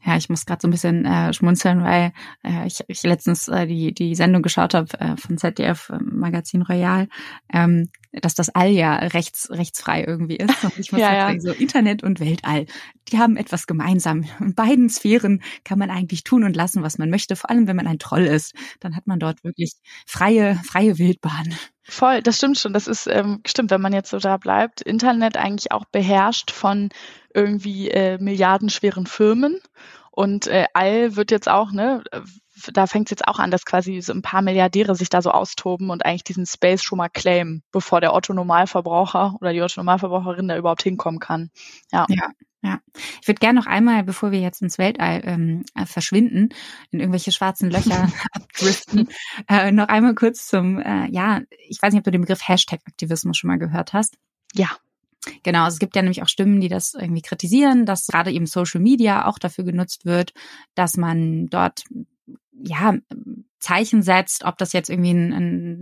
[0.04, 2.12] Ja, ich muss gerade so ein bisschen äh, schmunzeln, weil
[2.42, 6.62] äh, ich, ich letztens äh, die, die Sendung geschaut habe äh, von ZDF äh, Magazin
[6.62, 7.08] Royal,
[7.52, 10.64] ähm, dass das All ja rechts, rechtsfrei irgendwie ist.
[10.64, 11.40] Und ich muss ja, ja.
[11.40, 12.66] so Internet und Weltall,
[13.08, 14.24] die haben etwas gemeinsam.
[14.40, 17.76] In beiden Sphären kann man eigentlich tun und lassen, was man möchte, vor allem wenn
[17.76, 18.54] man ein Troll ist.
[18.80, 19.74] Dann hat man dort wirklich
[20.06, 21.54] freie, freie Wildbahn.
[21.88, 22.72] Voll, das stimmt schon.
[22.72, 24.80] Das ist ähm, stimmt, wenn man jetzt so da bleibt.
[24.80, 26.88] Internet eigentlich auch beherrscht von
[27.36, 29.60] irgendwie äh, milliardenschweren Firmen.
[30.10, 32.02] Und äh, All wird jetzt auch, ne,
[32.72, 35.30] da fängt es jetzt auch an, dass quasi so ein paar Milliardäre sich da so
[35.30, 40.56] austoben und eigentlich diesen Space schon mal claimen, bevor der Otto-Normalverbraucher oder die Otto-Normalverbraucherin da
[40.56, 41.50] überhaupt hinkommen kann.
[41.92, 42.06] Ja.
[42.08, 42.30] ja.
[42.62, 42.80] Ja,
[43.20, 46.48] ich würde gerne noch einmal, bevor wir jetzt ins Weltall ähm, äh, verschwinden,
[46.90, 49.08] in irgendwelche schwarzen Löcher abdriften,
[49.48, 53.36] äh, noch einmal kurz zum, äh, ja, ich weiß nicht, ob du den Begriff Hashtag-Aktivismus
[53.36, 54.16] schon mal gehört hast.
[54.52, 54.68] Ja.
[55.42, 58.46] Genau, also es gibt ja nämlich auch Stimmen, die das irgendwie kritisieren, dass gerade eben
[58.46, 60.32] Social Media auch dafür genutzt wird,
[60.74, 61.84] dass man dort
[62.52, 62.94] ja
[63.58, 65.32] Zeichen setzt, ob das jetzt irgendwie ein,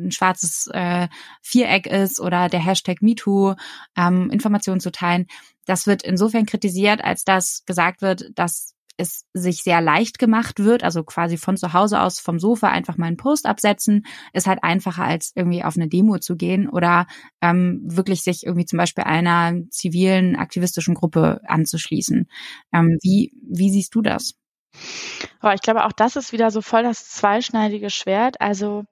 [0.07, 1.09] ein schwarzes äh,
[1.43, 3.55] Viereck ist oder der Hashtag MeToo,
[3.97, 5.27] ähm, Informationen zu teilen.
[5.67, 10.85] Das wird insofern kritisiert, als dass gesagt wird, dass es sich sehr leicht gemacht wird,
[10.85, 14.63] also quasi von zu Hause aus vom Sofa einfach mal einen Post absetzen, ist halt
[14.63, 17.07] einfacher als irgendwie auf eine Demo zu gehen oder
[17.41, 22.29] ähm, wirklich sich irgendwie zum Beispiel einer zivilen aktivistischen Gruppe anzuschließen.
[22.73, 24.35] Ähm, wie, wie siehst du das?
[25.41, 28.41] Aber ich glaube, auch das ist wieder so voll das zweischneidige Schwert.
[28.41, 28.85] Also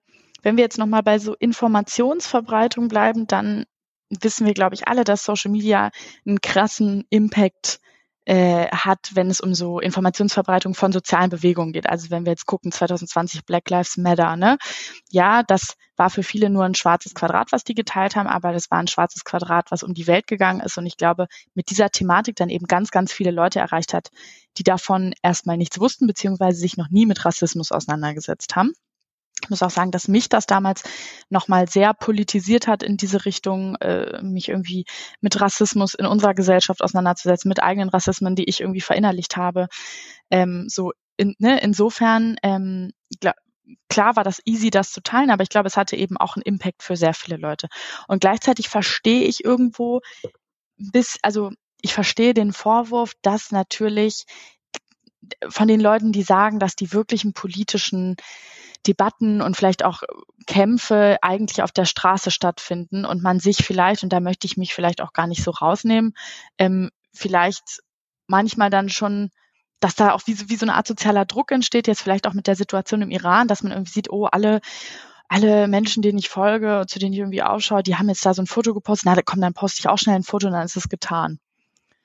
[0.43, 3.65] wenn wir jetzt nochmal bei so Informationsverbreitung bleiben, dann
[4.21, 5.91] wissen wir, glaube ich, alle, dass Social Media
[6.27, 7.81] einen krassen Impact
[8.25, 11.89] äh, hat, wenn es um so Informationsverbreitung von sozialen Bewegungen geht.
[11.89, 14.59] Also wenn wir jetzt gucken, 2020 Black Lives Matter, ne?
[15.11, 18.71] Ja, das war für viele nur ein schwarzes Quadrat, was die geteilt haben, aber das
[18.71, 20.79] war ein schwarzes Quadrat, was um die Welt gegangen ist.
[20.79, 24.11] Und ich glaube, mit dieser Thematik dann eben ganz, ganz viele Leute erreicht hat,
[24.59, 28.73] die davon erstmal nichts wussten, beziehungsweise sich noch nie mit Rassismus auseinandergesetzt haben.
[29.43, 30.83] Ich muss auch sagen, dass mich das damals
[31.29, 34.85] nochmal sehr politisiert hat in diese Richtung, äh, mich irgendwie
[35.21, 39.67] mit Rassismus in unserer Gesellschaft auseinanderzusetzen, mit eigenen Rassismen, die ich irgendwie verinnerlicht habe.
[40.31, 43.35] Ähm, so in, ne, insofern ähm, glaub,
[43.89, 46.43] klar war das easy, das zu teilen, aber ich glaube, es hatte eben auch einen
[46.43, 47.69] Impact für sehr viele Leute.
[48.09, 50.01] Und gleichzeitig verstehe ich irgendwo
[50.77, 51.51] bis, also
[51.81, 54.25] ich verstehe den Vorwurf, dass natürlich
[55.49, 58.17] von den Leuten, die sagen, dass die wirklichen politischen
[58.87, 60.03] Debatten und vielleicht auch
[60.47, 64.75] Kämpfe eigentlich auf der Straße stattfinden und man sich vielleicht, und da möchte ich mich
[64.75, 66.15] vielleicht auch gar nicht so rausnehmen,
[66.59, 67.83] ähm, vielleicht
[68.27, 69.31] manchmal dann schon
[69.81, 72.47] dass da auch wie, wie so eine Art sozialer Druck entsteht, jetzt vielleicht auch mit
[72.47, 74.61] der Situation im Iran, dass man irgendwie sieht, oh, alle
[75.29, 78.43] alle Menschen, denen ich folge, zu denen ich irgendwie aufschaue, die haben jetzt da so
[78.43, 80.77] ein Foto gepostet, na komm, dann poste ich auch schnell ein Foto und dann ist
[80.77, 81.41] es getan.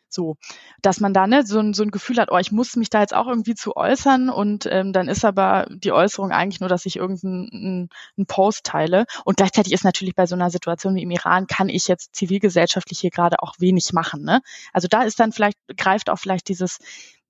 [0.10, 0.36] So,
[0.82, 3.02] dass man da ne, so, ein, so ein Gefühl hat, oh, ich muss mich da
[3.02, 6.86] jetzt auch irgendwie zu äußern und ähm, dann ist aber die Äußerung eigentlich nur, dass
[6.86, 9.06] ich irgendeinen einen Post teile.
[9.26, 13.00] Und gleichzeitig ist natürlich bei so einer Situation wie im Iran, kann ich jetzt zivilgesellschaftlich
[13.00, 14.24] hier gerade auch wenig machen.
[14.24, 14.41] Ne?
[14.74, 16.80] Also da ist dann vielleicht, greift auch vielleicht dieses,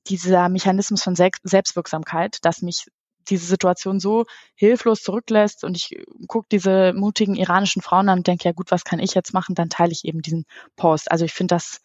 [0.08, 2.86] dieser Mechanismus von Selbstwirksamkeit, dass mich
[3.30, 8.46] diese Situation so hilflos zurücklässt und ich gucke diese mutigen iranischen Frauen an und denke,
[8.46, 9.56] ja gut, was kann ich jetzt machen?
[9.56, 11.12] Dann teile ich eben diesen Post.
[11.12, 11.82] Also ich finde das,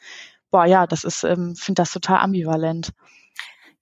[0.52, 2.92] boah, ja, das ist, ähm, finde das total ambivalent.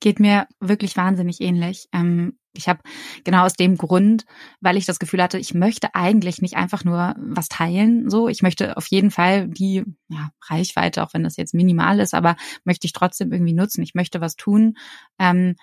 [0.00, 1.88] Geht mir wirklich wahnsinnig ähnlich.
[1.92, 2.80] Ähm, ich habe
[3.22, 4.24] genau aus dem Grund,
[4.61, 8.09] weil ich das Gefühl hatte, ich möchte eigentlich nicht einfach nur was teilen.
[8.09, 12.14] So, ich möchte auf jeden Fall die ja, Reichweite, auch wenn das jetzt minimal ist,
[12.14, 13.83] aber möchte ich trotzdem irgendwie nutzen.
[13.83, 14.76] Ich möchte was tun.
[15.18, 15.56] Ähm,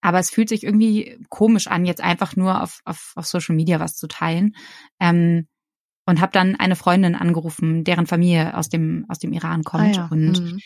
[0.00, 3.80] aber es fühlt sich irgendwie komisch an, jetzt einfach nur auf, auf, auf Social Media
[3.80, 4.54] was zu teilen.
[5.00, 5.46] Ähm,
[6.06, 10.02] und habe dann eine Freundin angerufen, deren Familie aus dem aus dem Iran kommt ah
[10.02, 10.08] ja.
[10.10, 10.60] und mhm.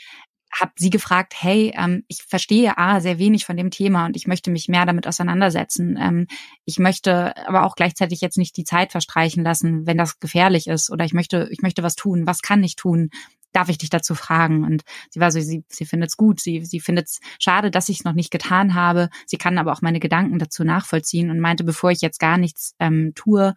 [0.52, 4.26] habe sie gefragt, hey, ähm, ich verstehe a sehr wenig von dem Thema und ich
[4.26, 5.96] möchte mich mehr damit auseinandersetzen.
[6.00, 6.26] Ähm,
[6.64, 10.90] ich möchte aber auch gleichzeitig jetzt nicht die Zeit verstreichen lassen, wenn das gefährlich ist
[10.90, 12.26] oder ich möchte ich möchte was tun.
[12.26, 13.10] Was kann ich tun?
[13.52, 14.64] darf ich dich dazu fragen?
[14.64, 17.88] Und sie war so, sie, sie findet es gut, sie, sie findet es schade, dass
[17.88, 19.08] ich es noch nicht getan habe.
[19.26, 22.74] Sie kann aber auch meine Gedanken dazu nachvollziehen und meinte, bevor ich jetzt gar nichts
[22.78, 23.54] ähm, tue,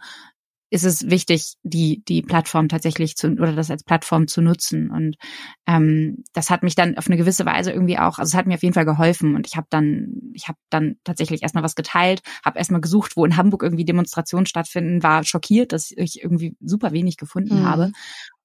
[0.72, 4.90] ist es wichtig, die die Plattform tatsächlich zu oder das als Plattform zu nutzen.
[4.90, 5.18] Und
[5.68, 8.56] ähm, das hat mich dann auf eine gewisse Weise irgendwie auch, also es hat mir
[8.56, 9.36] auf jeden Fall geholfen.
[9.36, 13.26] Und ich habe dann, ich habe dann tatsächlich erstmal was geteilt, habe erstmal gesucht, wo
[13.26, 17.66] in Hamburg irgendwie Demonstrationen stattfinden, war schockiert, dass ich irgendwie super wenig gefunden mhm.
[17.66, 17.92] habe.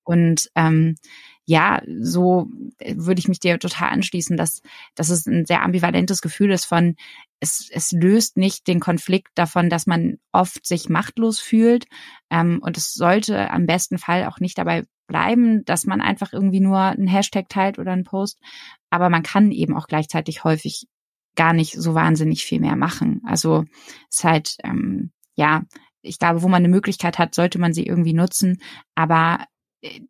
[0.07, 0.97] Und ähm,
[1.45, 2.49] ja, so
[2.85, 4.63] würde ich mich dir total anschließen, dass,
[4.95, 6.97] dass es ein sehr ambivalentes Gefühl ist von,
[7.39, 11.87] es, es löst nicht den Konflikt davon, dass man oft sich machtlos fühlt.
[12.31, 16.61] Ähm, und es sollte am besten Fall auch nicht dabei bleiben, dass man einfach irgendwie
[16.61, 18.41] nur einen Hashtag teilt oder einen Post.
[18.91, 20.87] Aber man kann eben auch gleichzeitig häufig
[21.37, 23.21] gar nicht so wahnsinnig viel mehr machen.
[23.25, 23.65] Also
[24.11, 25.63] es ist halt, ähm, ja,
[26.03, 28.61] ich glaube, wo man eine Möglichkeit hat, sollte man sie irgendwie nutzen.
[28.95, 29.45] Aber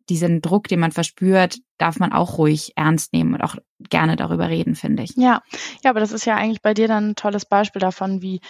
[0.09, 4.49] diesen Druck, den man verspürt, darf man auch ruhig ernst nehmen und auch gerne darüber
[4.49, 5.11] reden, finde ich.
[5.15, 5.41] Ja,
[5.83, 8.41] ja, aber das ist ja eigentlich bei dir dann ein tolles Beispiel davon, wie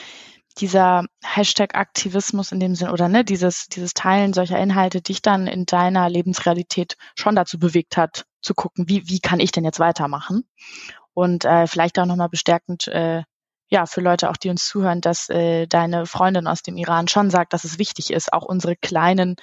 [0.60, 5.66] dieser Hashtag-Aktivismus in dem Sinn oder ne, dieses, dieses Teilen solcher Inhalte dich dann in
[5.66, 10.48] deiner Lebensrealität schon dazu bewegt hat, zu gucken, wie, wie kann ich denn jetzt weitermachen?
[11.14, 13.24] Und äh, vielleicht auch nochmal bestärkend, äh,
[13.70, 17.30] ja, für Leute auch, die uns zuhören, dass äh, deine Freundin aus dem Iran schon
[17.30, 19.36] sagt, dass es wichtig ist, auch unsere kleinen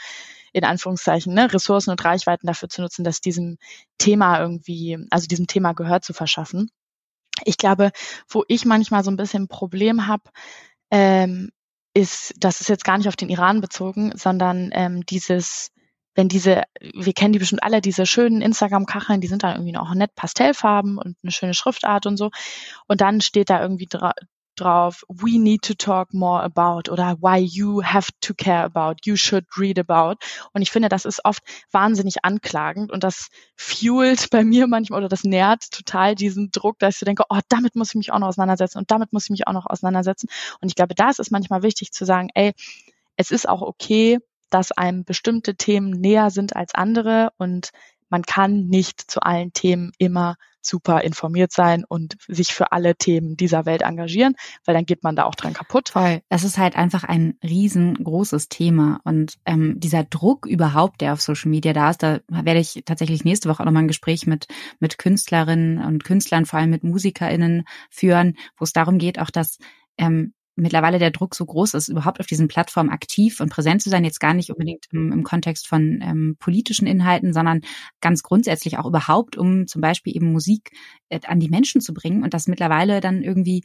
[0.55, 3.59] in Anführungszeichen, ne, Ressourcen und Reichweiten dafür zu nutzen, dass diesem
[3.99, 6.71] Thema irgendwie, also diesem Thema Gehör zu verschaffen.
[7.45, 7.91] Ich glaube,
[8.29, 10.23] wo ich manchmal so ein bisschen ein Problem habe,
[10.93, 11.51] ähm,
[11.93, 15.73] ist, das ist jetzt gar nicht auf den Iran bezogen, sondern ähm, dieses,
[16.15, 19.93] wenn diese, wir kennen die bestimmt alle, diese schönen Instagram-Kacheln, die sind dann irgendwie noch
[19.95, 22.31] nett Pastellfarben und eine schöne Schriftart und so.
[22.87, 23.89] Und dann steht da irgendwie
[24.57, 29.17] drauf, we need to talk more about oder why you have to care about, you
[29.17, 30.17] should read about.
[30.53, 35.09] Und ich finde, das ist oft wahnsinnig anklagend und das fuelt bei mir manchmal oder
[35.09, 38.29] das nährt total diesen Druck, dass ich denke, oh, damit muss ich mich auch noch
[38.29, 40.29] auseinandersetzen und damit muss ich mich auch noch auseinandersetzen.
[40.61, 42.53] Und ich glaube, da ist es manchmal wichtig zu sagen, ey,
[43.17, 44.19] es ist auch okay,
[44.51, 47.71] dass einem bestimmte Themen näher sind als andere und
[48.09, 53.37] man kann nicht zu allen Themen immer super informiert sein und sich für alle Themen
[53.37, 55.91] dieser Welt engagieren, weil dann geht man da auch dran kaputt.
[55.91, 56.21] Voll.
[56.29, 61.51] Das ist halt einfach ein riesengroßes Thema und ähm, dieser Druck überhaupt, der auf Social
[61.51, 64.47] Media da ist, da werde ich tatsächlich nächste Woche auch nochmal ein Gespräch mit
[64.81, 69.59] mit Künstlerinnen und Künstlern, vor allem mit MusikerInnen führen, wo es darum geht, auch dass
[69.99, 73.91] ähm, mittlerweile der Druck so groß ist, überhaupt auf diesen Plattformen aktiv und präsent zu
[73.91, 77.63] sein, jetzt gar nicht unbedingt im, im Kontext von ähm, politischen Inhalten, sondern
[78.01, 80.71] ganz grundsätzlich auch überhaupt, um zum Beispiel eben Musik
[81.09, 83.63] äh, an die Menschen zu bringen und das mittlerweile dann irgendwie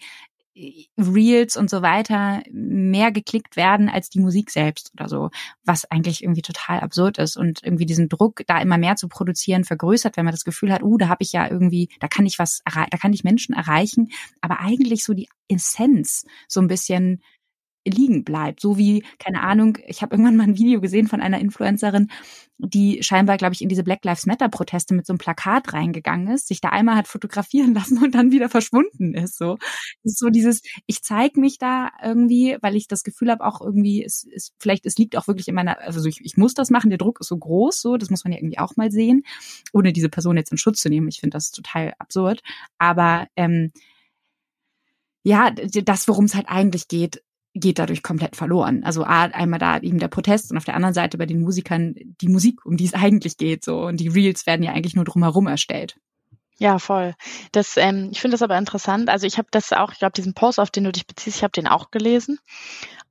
[0.97, 5.29] Reels und so weiter mehr geklickt werden als die Musik selbst oder so,
[5.63, 9.63] was eigentlich irgendwie total absurd ist und irgendwie diesen Druck, da immer mehr zu produzieren,
[9.63, 12.39] vergrößert, wenn man das Gefühl hat, uh, da habe ich ja irgendwie, da kann ich
[12.39, 14.09] was, da kann ich Menschen erreichen,
[14.41, 17.21] aber eigentlich so die Essenz so ein bisschen
[17.89, 18.59] liegen bleibt.
[18.59, 22.09] So wie, keine Ahnung, ich habe irgendwann mal ein Video gesehen von einer Influencerin,
[22.57, 26.47] die scheinbar, glaube ich, in diese Black Lives Matter-Proteste mit so einem Plakat reingegangen ist,
[26.47, 29.37] sich da einmal hat fotografieren lassen und dann wieder verschwunden ist.
[29.37, 29.57] So,
[30.03, 33.61] das ist so dieses, ich zeige mich da irgendwie, weil ich das Gefühl habe, auch
[33.61, 36.69] irgendwie, es, es vielleicht, es liegt auch wirklich in meiner, also ich, ich muss das
[36.69, 39.23] machen, der Druck ist so groß, so, das muss man ja irgendwie auch mal sehen,
[39.73, 41.07] ohne diese Person jetzt in Schutz zu nehmen.
[41.07, 42.41] Ich finde das total absurd.
[42.77, 43.71] Aber ähm,
[45.23, 47.21] ja, das, worum es halt eigentlich geht,
[47.59, 48.83] geht dadurch komplett verloren.
[48.83, 52.27] Also einmal da eben der Protest und auf der anderen Seite bei den Musikern die
[52.27, 55.47] Musik, um die es eigentlich geht, so und die Reels werden ja eigentlich nur drumherum
[55.47, 55.97] erstellt.
[56.59, 57.15] Ja, voll.
[57.53, 59.09] Das, ähm, ich finde das aber interessant.
[59.09, 61.43] Also ich habe das auch, ich glaube, diesen Post, auf den du dich beziehst, ich
[61.43, 62.37] habe den auch gelesen.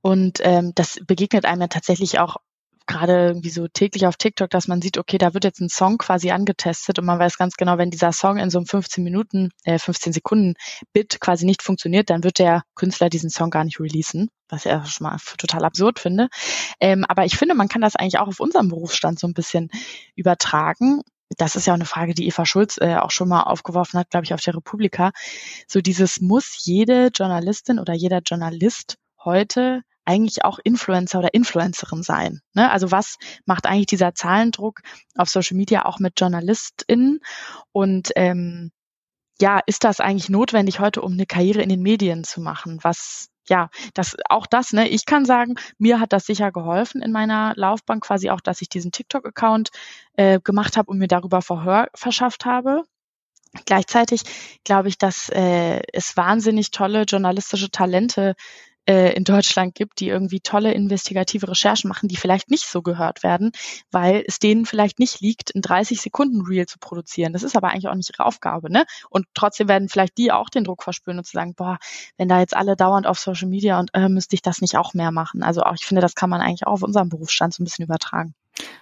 [0.01, 2.37] Und ähm, das begegnet einem ja tatsächlich auch
[2.89, 5.99] gerade irgendwie so täglich auf TikTok, dass man sieht, okay, da wird jetzt ein Song
[5.99, 9.51] quasi angetestet und man weiß ganz genau, wenn dieser Song in so einem 15 Minuten,
[9.63, 10.55] äh, 15 Sekunden
[10.91, 14.71] Bit quasi nicht funktioniert, dann wird der Künstler diesen Song gar nicht releasen, was ich
[14.71, 16.29] schon mal total absurd finde.
[16.79, 19.69] Ähm, aber ich finde, man kann das eigentlich auch auf unserem Berufsstand so ein bisschen
[20.15, 21.01] übertragen.
[21.37, 24.09] Das ist ja auch eine Frage, die Eva Schulz äh, auch schon mal aufgeworfen hat,
[24.09, 25.11] glaube ich, auf der Republika.
[25.67, 32.41] So dieses muss jede Journalistin oder jeder Journalist heute eigentlich auch Influencer oder Influencerin sein.
[32.53, 32.71] Ne?
[32.71, 34.79] Also was macht eigentlich dieser Zahlendruck
[35.15, 37.19] auf Social Media auch mit JournalistInnen?
[37.71, 38.71] Und ähm,
[39.39, 42.79] ja, ist das eigentlich notwendig heute, um eine Karriere in den Medien zu machen?
[42.81, 44.87] Was ja, das auch das, ne?
[44.87, 48.69] Ich kann sagen, mir hat das sicher geholfen in meiner Laufbahn, quasi auch, dass ich
[48.69, 49.69] diesen TikTok-Account
[50.13, 52.83] äh, gemacht habe und mir darüber Verhör verschafft habe.
[53.65, 54.21] Gleichzeitig
[54.63, 58.35] glaube ich, dass äh, es wahnsinnig tolle journalistische Talente
[58.89, 63.21] äh, in Deutschland gibt, die irgendwie tolle investigative Recherchen machen, die vielleicht nicht so gehört
[63.21, 63.51] werden,
[63.91, 67.31] weil es denen vielleicht nicht liegt, ein 30 Sekunden Reel zu produzieren.
[67.31, 68.85] Das ist aber eigentlich auch nicht ihre Aufgabe, ne?
[69.09, 71.77] Und trotzdem werden vielleicht die auch den Druck verspüren und zu sagen, boah,
[72.17, 74.93] wenn da jetzt alle dauernd auf Social Media und äh, müsste ich das nicht auch
[74.95, 75.43] mehr machen.
[75.43, 77.85] Also auch, ich finde, das kann man eigentlich auch auf unserem Berufsstand so ein bisschen
[77.85, 78.33] übertragen.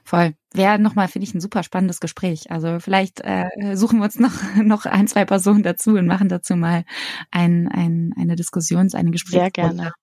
[0.03, 0.35] Voll.
[0.53, 2.49] Wäre nochmal, finde ich, ein super spannendes Gespräch.
[2.51, 6.55] Also vielleicht äh, suchen wir uns noch, noch ein, zwei Personen dazu und machen dazu
[6.55, 6.85] mal
[7.31, 9.39] ein, ein, eine Diskussions-, eine Gespräch.
[9.39, 9.93] Sehr gerne.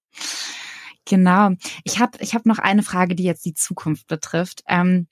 [1.06, 1.50] Genau.
[1.84, 4.62] Ich habe ich hab noch eine Frage, die jetzt die Zukunft betrifft.
[4.68, 5.08] Ähm,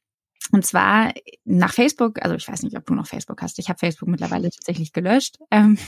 [0.51, 1.13] und zwar
[1.45, 3.59] nach Facebook, also ich weiß nicht, ob du noch Facebook hast.
[3.59, 5.37] Ich habe Facebook mittlerweile tatsächlich gelöscht.
[5.51, 5.79] Ähm,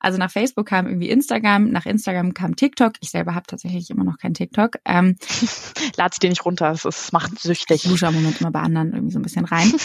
[0.00, 2.94] also nach Facebook kam irgendwie Instagram, nach Instagram kam TikTok.
[3.00, 4.76] Ich selber habe tatsächlich immer noch kein TikTok.
[4.84, 5.16] Ähm,
[5.96, 7.84] Lad's dir nicht runter, es, macht süchtig.
[7.84, 9.72] Ich lusche am Moment immer bei anderen irgendwie so ein bisschen rein.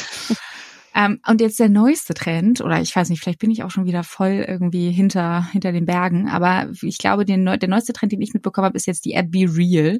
[0.94, 3.86] Ähm, und jetzt der neueste Trend, oder ich weiß nicht, vielleicht bin ich auch schon
[3.86, 8.22] wieder voll irgendwie hinter, hinter den Bergen, aber ich glaube, den, der neueste Trend, den
[8.22, 10.00] ich mitbekommen habe, ist jetzt die App Be Real,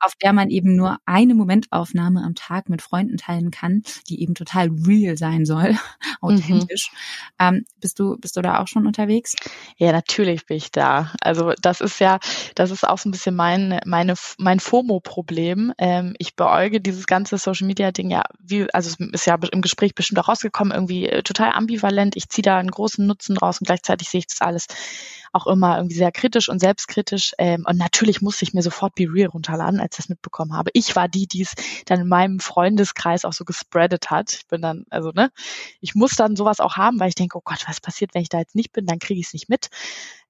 [0.00, 4.34] auf der man eben nur eine Momentaufnahme am Tag mit Freunden teilen kann, die eben
[4.34, 5.76] total real sein soll,
[6.20, 6.90] authentisch.
[7.38, 7.56] Mhm.
[7.56, 9.34] Ähm, bist du, bist du da auch schon unterwegs?
[9.76, 11.12] Ja, natürlich bin ich da.
[11.20, 12.18] Also das ist ja,
[12.54, 15.72] das ist auch so ein bisschen mein, meine, mein FOMO-Problem.
[15.78, 19.62] Ähm, ich beäuge dieses ganze Social Media Ding ja, wie, also es ist ja im
[19.62, 22.16] Gespräch bestimmt auch rausgekommen, irgendwie äh, total ambivalent.
[22.16, 24.66] Ich ziehe da einen großen Nutzen raus und gleichzeitig sehe ich das alles
[25.32, 27.32] auch immer irgendwie sehr kritisch und selbstkritisch.
[27.38, 30.70] Ähm, und natürlich musste ich mir sofort Be Real runterladen, als ich das mitbekommen habe.
[30.74, 31.54] Ich war die, die es
[31.86, 34.32] dann in meinem Freundeskreis auch so gespreadet hat.
[34.32, 35.30] Ich bin dann, also ne,
[35.80, 38.28] ich muss dann sowas auch haben, weil ich denke, oh Gott, was passiert, wenn ich
[38.28, 39.68] da jetzt nicht bin, dann kriege ich es nicht mit.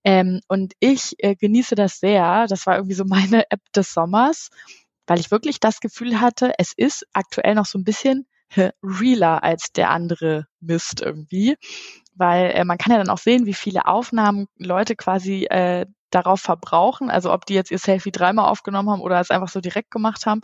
[0.04, 2.46] Ähm, und ich äh, genieße das sehr.
[2.48, 4.50] Das war irgendwie so meine App des Sommers,
[5.06, 8.26] weil ich wirklich das Gefühl hatte, es ist aktuell noch so ein bisschen
[8.82, 11.56] realer als der andere Mist irgendwie,
[12.14, 16.40] weil äh, man kann ja dann auch sehen, wie viele Aufnahmen Leute quasi äh, darauf
[16.40, 19.90] verbrauchen, also ob die jetzt ihr Selfie dreimal aufgenommen haben oder es einfach so direkt
[19.90, 20.40] gemacht haben.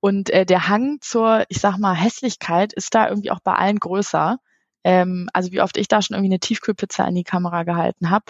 [0.00, 3.78] Und äh, der Hang zur, ich sag mal, Hässlichkeit ist da irgendwie auch bei allen
[3.78, 4.38] größer.
[4.84, 8.26] Ähm, also wie oft ich da schon irgendwie eine Tiefkühlpizza in die Kamera gehalten habe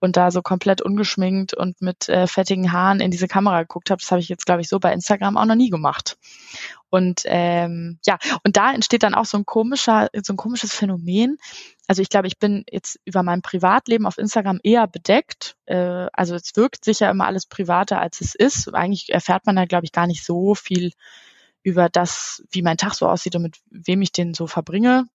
[0.00, 4.00] und da so komplett ungeschminkt und mit äh, fettigen Haaren in diese Kamera geguckt habe,
[4.00, 6.16] das habe ich jetzt, glaube ich, so bei Instagram auch noch nie gemacht.
[6.88, 11.38] Und ähm, ja, und da entsteht dann auch so ein komischer, so ein komisches Phänomen.
[11.88, 15.56] Also ich glaube, ich bin jetzt über mein Privatleben auf Instagram eher bedeckt.
[15.66, 18.72] Äh, also es wirkt sicher immer alles privater, als es ist.
[18.74, 20.92] Eigentlich erfährt man da, glaube ich, gar nicht so viel
[21.62, 25.06] über das, wie mein Tag so aussieht und mit wem ich den so verbringe.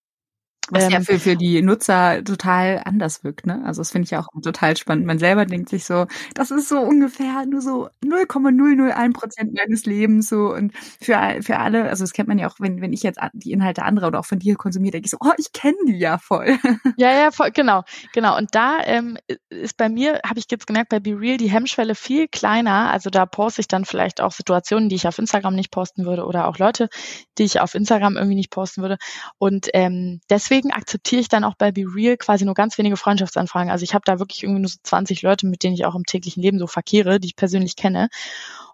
[0.69, 3.61] Was ähm, ja für, für die Nutzer total anders wirkt, ne?
[3.65, 5.05] Also das finde ich ja auch total spannend.
[5.05, 10.29] Man selber denkt sich so, das ist so ungefähr nur so 0,001 Prozent meines Lebens
[10.29, 13.19] so und für, für alle, also das kennt man ja auch, wenn, wenn ich jetzt
[13.33, 15.97] die Inhalte anderer oder auch von dir konsumiere, denke ich so, oh, ich kenne die
[15.97, 16.57] ja voll.
[16.97, 17.83] Ja, ja, voll, genau,
[18.13, 18.37] genau.
[18.37, 19.17] Und da ähm,
[19.49, 22.91] ist bei mir, habe ich jetzt gemerkt, bei Be Real die Hemmschwelle viel kleiner.
[22.91, 26.25] Also da poste ich dann vielleicht auch Situationen, die ich auf Instagram nicht posten würde
[26.25, 26.89] oder auch Leute,
[27.37, 28.97] die ich auf Instagram irgendwie nicht posten würde.
[29.37, 32.97] Und ähm, deswegen deswegen akzeptiere ich dann auch bei Be Real quasi nur ganz wenige
[32.97, 33.71] Freundschaftsanfragen.
[33.71, 36.05] Also ich habe da wirklich irgendwie nur so 20 Leute, mit denen ich auch im
[36.05, 38.09] täglichen Leben so verkehre, die ich persönlich kenne.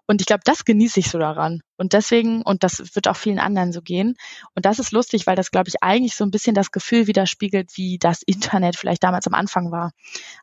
[0.06, 1.60] Und ich glaube, das genieße ich so daran.
[1.76, 4.16] Und deswegen, und das wird auch vielen anderen so gehen.
[4.54, 7.76] Und das ist lustig, weil das, glaube ich, eigentlich so ein bisschen das Gefühl widerspiegelt,
[7.76, 9.92] wie das Internet vielleicht damals am Anfang war,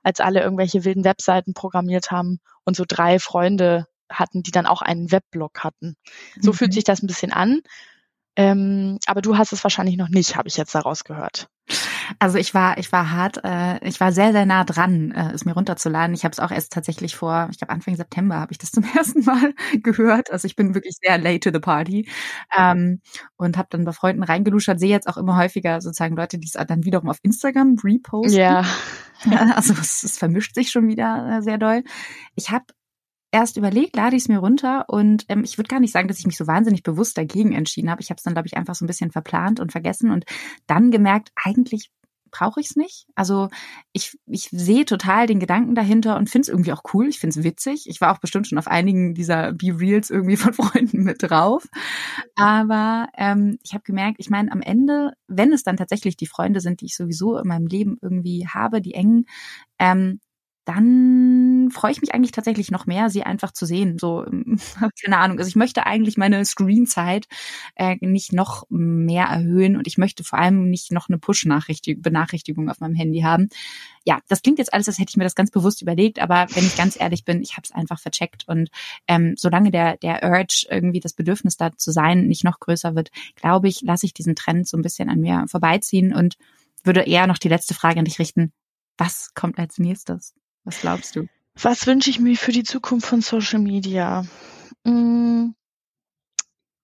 [0.03, 4.83] als alle irgendwelche wilden Webseiten programmiert haben und so drei Freunde hatten, die dann auch
[4.83, 5.95] einen Weblog hatten.
[6.39, 6.55] So mhm.
[6.55, 7.61] fühlt sich das ein bisschen an.
[8.35, 11.47] Ähm, aber du hast es wahrscheinlich noch nicht, habe ich jetzt daraus gehört.
[12.19, 15.45] Also ich war, ich war hart, äh, ich war sehr, sehr nah dran, äh, es
[15.45, 16.13] mir runterzuladen.
[16.13, 18.83] Ich habe es auch erst tatsächlich vor, ich glaube Anfang September habe ich das zum
[18.95, 20.31] ersten Mal gehört.
[20.31, 22.07] Also ich bin wirklich sehr late to the party
[22.55, 23.01] ähm,
[23.37, 24.79] und habe dann bei Freunden reingeluschert.
[24.79, 28.39] Sehe jetzt auch immer häufiger sozusagen Leute, die es dann wiederum auf Instagram reposten.
[28.39, 28.65] Ja.
[29.55, 31.83] Also es, es vermischt sich schon wieder äh, sehr doll.
[32.35, 32.65] Ich habe
[33.35, 36.19] erst überlegt, lade ich es mir runter und ähm, ich würde gar nicht sagen, dass
[36.19, 38.01] ich mich so wahnsinnig bewusst dagegen entschieden habe.
[38.01, 40.23] Ich habe es dann, glaube ich, einfach so ein bisschen verplant und vergessen und
[40.67, 41.91] dann gemerkt, eigentlich
[42.31, 43.07] brauche ich es nicht.
[43.13, 43.49] Also
[43.91, 47.09] ich, ich sehe total den Gedanken dahinter und finde es irgendwie auch cool.
[47.09, 47.89] Ich finde es witzig.
[47.89, 51.67] Ich war auch bestimmt schon auf einigen dieser Be-Reels irgendwie von Freunden mit drauf.
[52.35, 56.61] Aber ähm, ich habe gemerkt, ich meine, am Ende, wenn es dann tatsächlich die Freunde
[56.61, 59.25] sind, die ich sowieso in meinem Leben irgendwie habe, die engen,
[59.77, 60.21] ähm,
[60.65, 63.97] dann freue ich mich eigentlich tatsächlich noch mehr, sie einfach zu sehen.
[63.99, 64.25] So,
[65.03, 65.37] keine Ahnung.
[65.37, 67.27] Also ich möchte eigentlich meine Screenzeit
[67.75, 72.79] äh, nicht noch mehr erhöhen und ich möchte vor allem nicht noch eine Push-Benachrichtigung auf
[72.79, 73.49] meinem Handy haben.
[74.05, 76.65] Ja, das klingt jetzt alles, als hätte ich mir das ganz bewusst überlegt, aber wenn
[76.65, 78.47] ich ganz ehrlich bin, ich habe es einfach vercheckt.
[78.47, 78.69] Und
[79.07, 83.11] ähm, solange der, der Urge, irgendwie das Bedürfnis da zu sein, nicht noch größer wird,
[83.35, 86.37] glaube ich, lasse ich diesen Trend so ein bisschen an mir vorbeiziehen und
[86.83, 88.51] würde eher noch die letzte Frage an dich richten.
[88.97, 90.33] Was kommt als nächstes?
[90.65, 91.27] Was glaubst du?
[91.55, 94.25] Was wünsche ich mir für die Zukunft von Social Media?
[94.83, 95.51] Mm,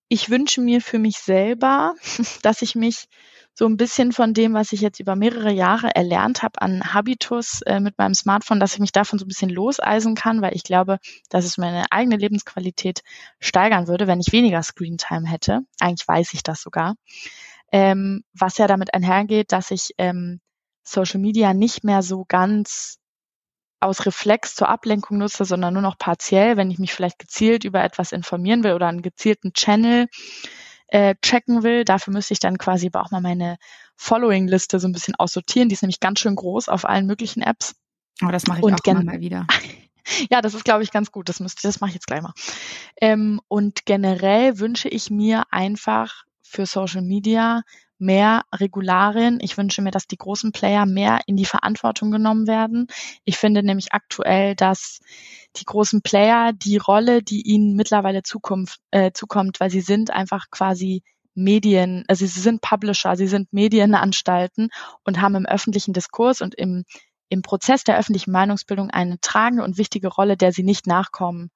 [0.08, 1.96] ich wünsche mir für mich selber,
[2.44, 3.08] dass ich mich
[3.54, 7.62] so ein bisschen von dem, was ich jetzt über mehrere Jahre erlernt habe an Habitus
[7.64, 10.64] äh, mit meinem Smartphone, dass ich mich davon so ein bisschen loseisen kann, weil ich
[10.64, 13.02] glaube, dass es meine eigene Lebensqualität
[13.40, 15.62] steigern würde, wenn ich weniger Screentime hätte.
[15.80, 16.96] Eigentlich weiß ich das sogar.
[17.74, 20.40] Ähm, was ja damit einhergeht, dass ich ähm,
[20.84, 23.01] Social Media nicht mehr so ganz
[23.82, 27.84] aus Reflex zur Ablenkung nutze, sondern nur noch partiell, wenn ich mich vielleicht gezielt über
[27.84, 30.08] etwas informieren will oder einen gezielten Channel
[30.88, 31.84] äh, checken will.
[31.84, 33.58] Dafür müsste ich dann quasi aber auch mal meine
[33.96, 35.70] Following-Liste so ein bisschen aussortieren.
[35.70, 37.76] Die ist nämlich ganz schön groß auf allen möglichen Apps.
[38.20, 39.48] Aber oh, das mache ich und auch mal wieder.
[40.30, 41.30] ja, das ist, glaube ich, ganz gut.
[41.30, 42.34] Das müsste, das mache ich jetzt gleich mal.
[43.00, 47.64] Ähm, und generell wünsche ich mir einfach für Social Media
[48.02, 49.40] mehr Regularien.
[49.42, 52.88] Ich wünsche mir, dass die großen Player mehr in die Verantwortung genommen werden.
[53.24, 55.00] Ich finde nämlich aktuell, dass
[55.56, 60.50] die großen Player die Rolle, die ihnen mittlerweile Zukunft, äh, zukommt, weil sie sind einfach
[60.50, 64.70] quasi Medien, also sie sind Publisher, sie sind Medienanstalten
[65.06, 66.84] und haben im öffentlichen Diskurs und im,
[67.30, 71.52] im Prozess der öffentlichen Meinungsbildung eine tragende und wichtige Rolle, der sie nicht nachkommen,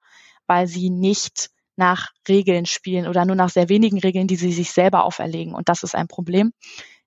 [0.46, 4.72] weil sie nicht nach Regeln spielen oder nur nach sehr wenigen Regeln, die sie sich
[4.72, 5.54] selber auferlegen.
[5.54, 6.52] Und das ist ein Problem.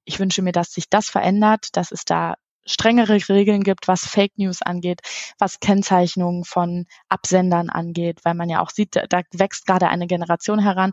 [0.06, 4.38] Ich wünsche mir, dass sich das verändert, dass es da strengere Regeln gibt, was Fake
[4.38, 5.02] News angeht,
[5.38, 10.60] was Kennzeichnungen von Absendern angeht, weil man ja auch sieht, da wächst gerade eine Generation
[10.60, 10.92] heran,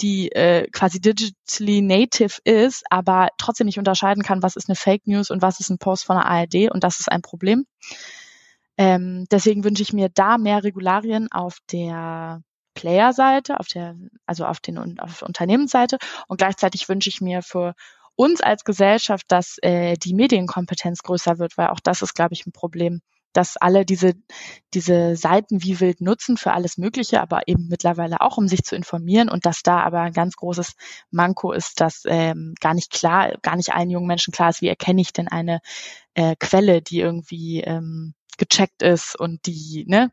[0.00, 5.06] die äh, quasi digitally native ist, aber trotzdem nicht unterscheiden kann, was ist eine Fake
[5.06, 7.66] News und was ist ein Post von der ARD und das ist ein Problem.
[8.76, 12.42] Ähm, deswegen wünsche ich mir da mehr Regularien auf der
[12.78, 15.98] Player-Seite, auf der, also auf den auf Unternehmensseite.
[16.28, 17.74] Und gleichzeitig wünsche ich mir für
[18.14, 22.46] uns als Gesellschaft, dass äh, die Medienkompetenz größer wird, weil auch das ist, glaube ich,
[22.46, 23.00] ein Problem,
[23.32, 24.14] dass alle diese,
[24.74, 28.74] diese Seiten wie wild nutzen für alles Mögliche, aber eben mittlerweile auch, um sich zu
[28.74, 30.74] informieren und dass da aber ein ganz großes
[31.10, 34.68] Manko ist, dass ähm, gar nicht klar, gar nicht allen jungen Menschen klar ist, wie
[34.68, 35.60] erkenne ich denn eine
[36.14, 40.10] äh, Quelle, die irgendwie ähm, gecheckt ist und die, ne,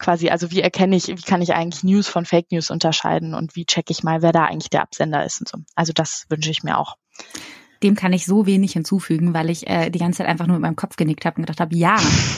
[0.00, 3.54] quasi, also wie erkenne ich, wie kann ich eigentlich News von Fake News unterscheiden und
[3.54, 5.58] wie checke ich mal, wer da eigentlich der Absender ist und so.
[5.76, 6.96] Also das wünsche ich mir auch
[7.82, 10.62] dem kann ich so wenig hinzufügen, weil ich äh, die ganze Zeit einfach nur mit
[10.62, 11.96] meinem Kopf genickt habe und gedacht habe, ja,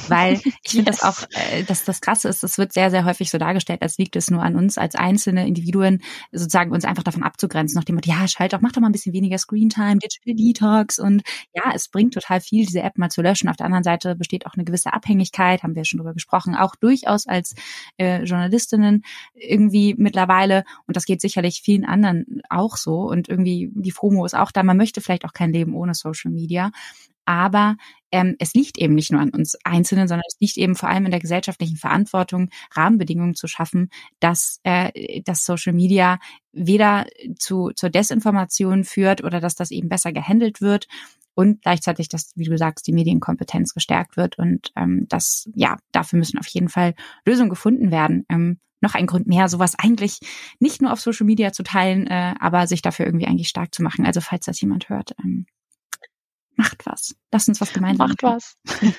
[0.08, 1.00] weil ich finde yes.
[1.00, 3.98] das auch, äh, dass das Krasse ist, es wird sehr, sehr häufig so dargestellt, als
[3.98, 7.96] liegt es nur an uns als einzelne Individuen, sozusagen uns einfach davon abzugrenzen, nach dem
[7.96, 11.22] Motto, ja, schalt doch, mach doch mal ein bisschen weniger Screentime, Digital Detox und
[11.54, 13.48] ja, es bringt total viel, diese App mal zu löschen.
[13.48, 16.76] Auf der anderen Seite besteht auch eine gewisse Abhängigkeit, haben wir schon drüber gesprochen, auch
[16.76, 17.54] durchaus als
[17.98, 19.02] äh, Journalistinnen
[19.34, 24.34] irgendwie mittlerweile und das geht sicherlich vielen anderen auch so und irgendwie die FOMO ist
[24.34, 26.70] auch da, man möchte vielleicht auch auch kein Leben ohne Social Media.
[27.24, 27.76] Aber
[28.10, 31.04] ähm, es liegt eben nicht nur an uns Einzelnen, sondern es liegt eben vor allem
[31.04, 36.18] in der gesellschaftlichen Verantwortung, Rahmenbedingungen zu schaffen, dass, äh, dass Social Media
[36.52, 37.06] weder
[37.38, 40.88] zu, zur Desinformation führt oder dass das eben besser gehandelt wird
[41.34, 44.36] und gleichzeitig, dass, wie du sagst, die Medienkompetenz gestärkt wird.
[44.38, 48.26] Und ähm, das, ja, dafür müssen auf jeden Fall Lösungen gefunden werden.
[48.28, 50.18] Ähm, noch ein Grund mehr, sowas eigentlich
[50.58, 53.82] nicht nur auf Social Media zu teilen, äh, aber sich dafür irgendwie eigentlich stark zu
[53.82, 54.04] machen.
[54.04, 55.46] Also falls das jemand hört, ähm,
[56.56, 57.14] macht was.
[57.30, 58.56] Lass uns was gemeinsam Macht was.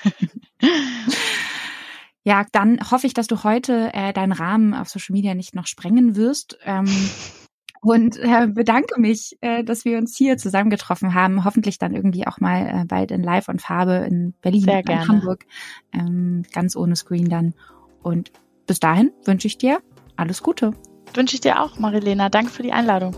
[2.24, 5.66] ja, dann hoffe ich, dass du heute äh, deinen Rahmen auf Social Media nicht noch
[5.66, 6.58] sprengen wirst.
[6.64, 6.86] Ähm,
[7.80, 11.44] und äh, bedanke mich, äh, dass wir uns hier zusammengetroffen haben.
[11.44, 15.08] Hoffentlich dann irgendwie auch mal äh, bald in Live und Farbe in Berlin, Sehr in.
[15.08, 15.44] Hamburg,
[15.92, 17.54] ähm, ganz ohne Screen dann.
[18.02, 18.32] Und
[18.66, 19.80] bis dahin wünsche ich dir
[20.16, 20.72] alles Gute.
[21.14, 22.28] Wünsche ich dir auch, Marilena.
[22.28, 23.14] Danke für die Einladung.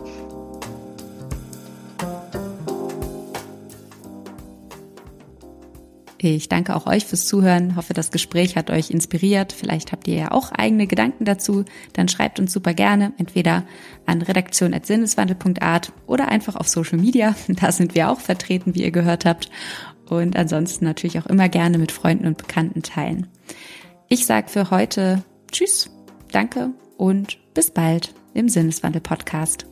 [6.19, 9.53] Ich danke auch euch fürs Zuhören, hoffe, das Gespräch hat euch inspiriert.
[9.53, 11.65] Vielleicht habt ihr ja auch eigene Gedanken dazu.
[11.93, 13.65] Dann schreibt uns super gerne, entweder
[14.07, 17.35] an redaktion.sinneswandel.art oder einfach auf Social Media.
[17.49, 19.51] Da sind wir auch vertreten, wie ihr gehört habt.
[20.09, 23.27] Und ansonsten natürlich auch immer gerne mit Freunden und Bekannten teilen.
[24.09, 25.23] Ich sage für heute
[25.57, 25.89] Tschüss,
[26.33, 29.65] danke und bis bald im Sinneswandel-Podcast.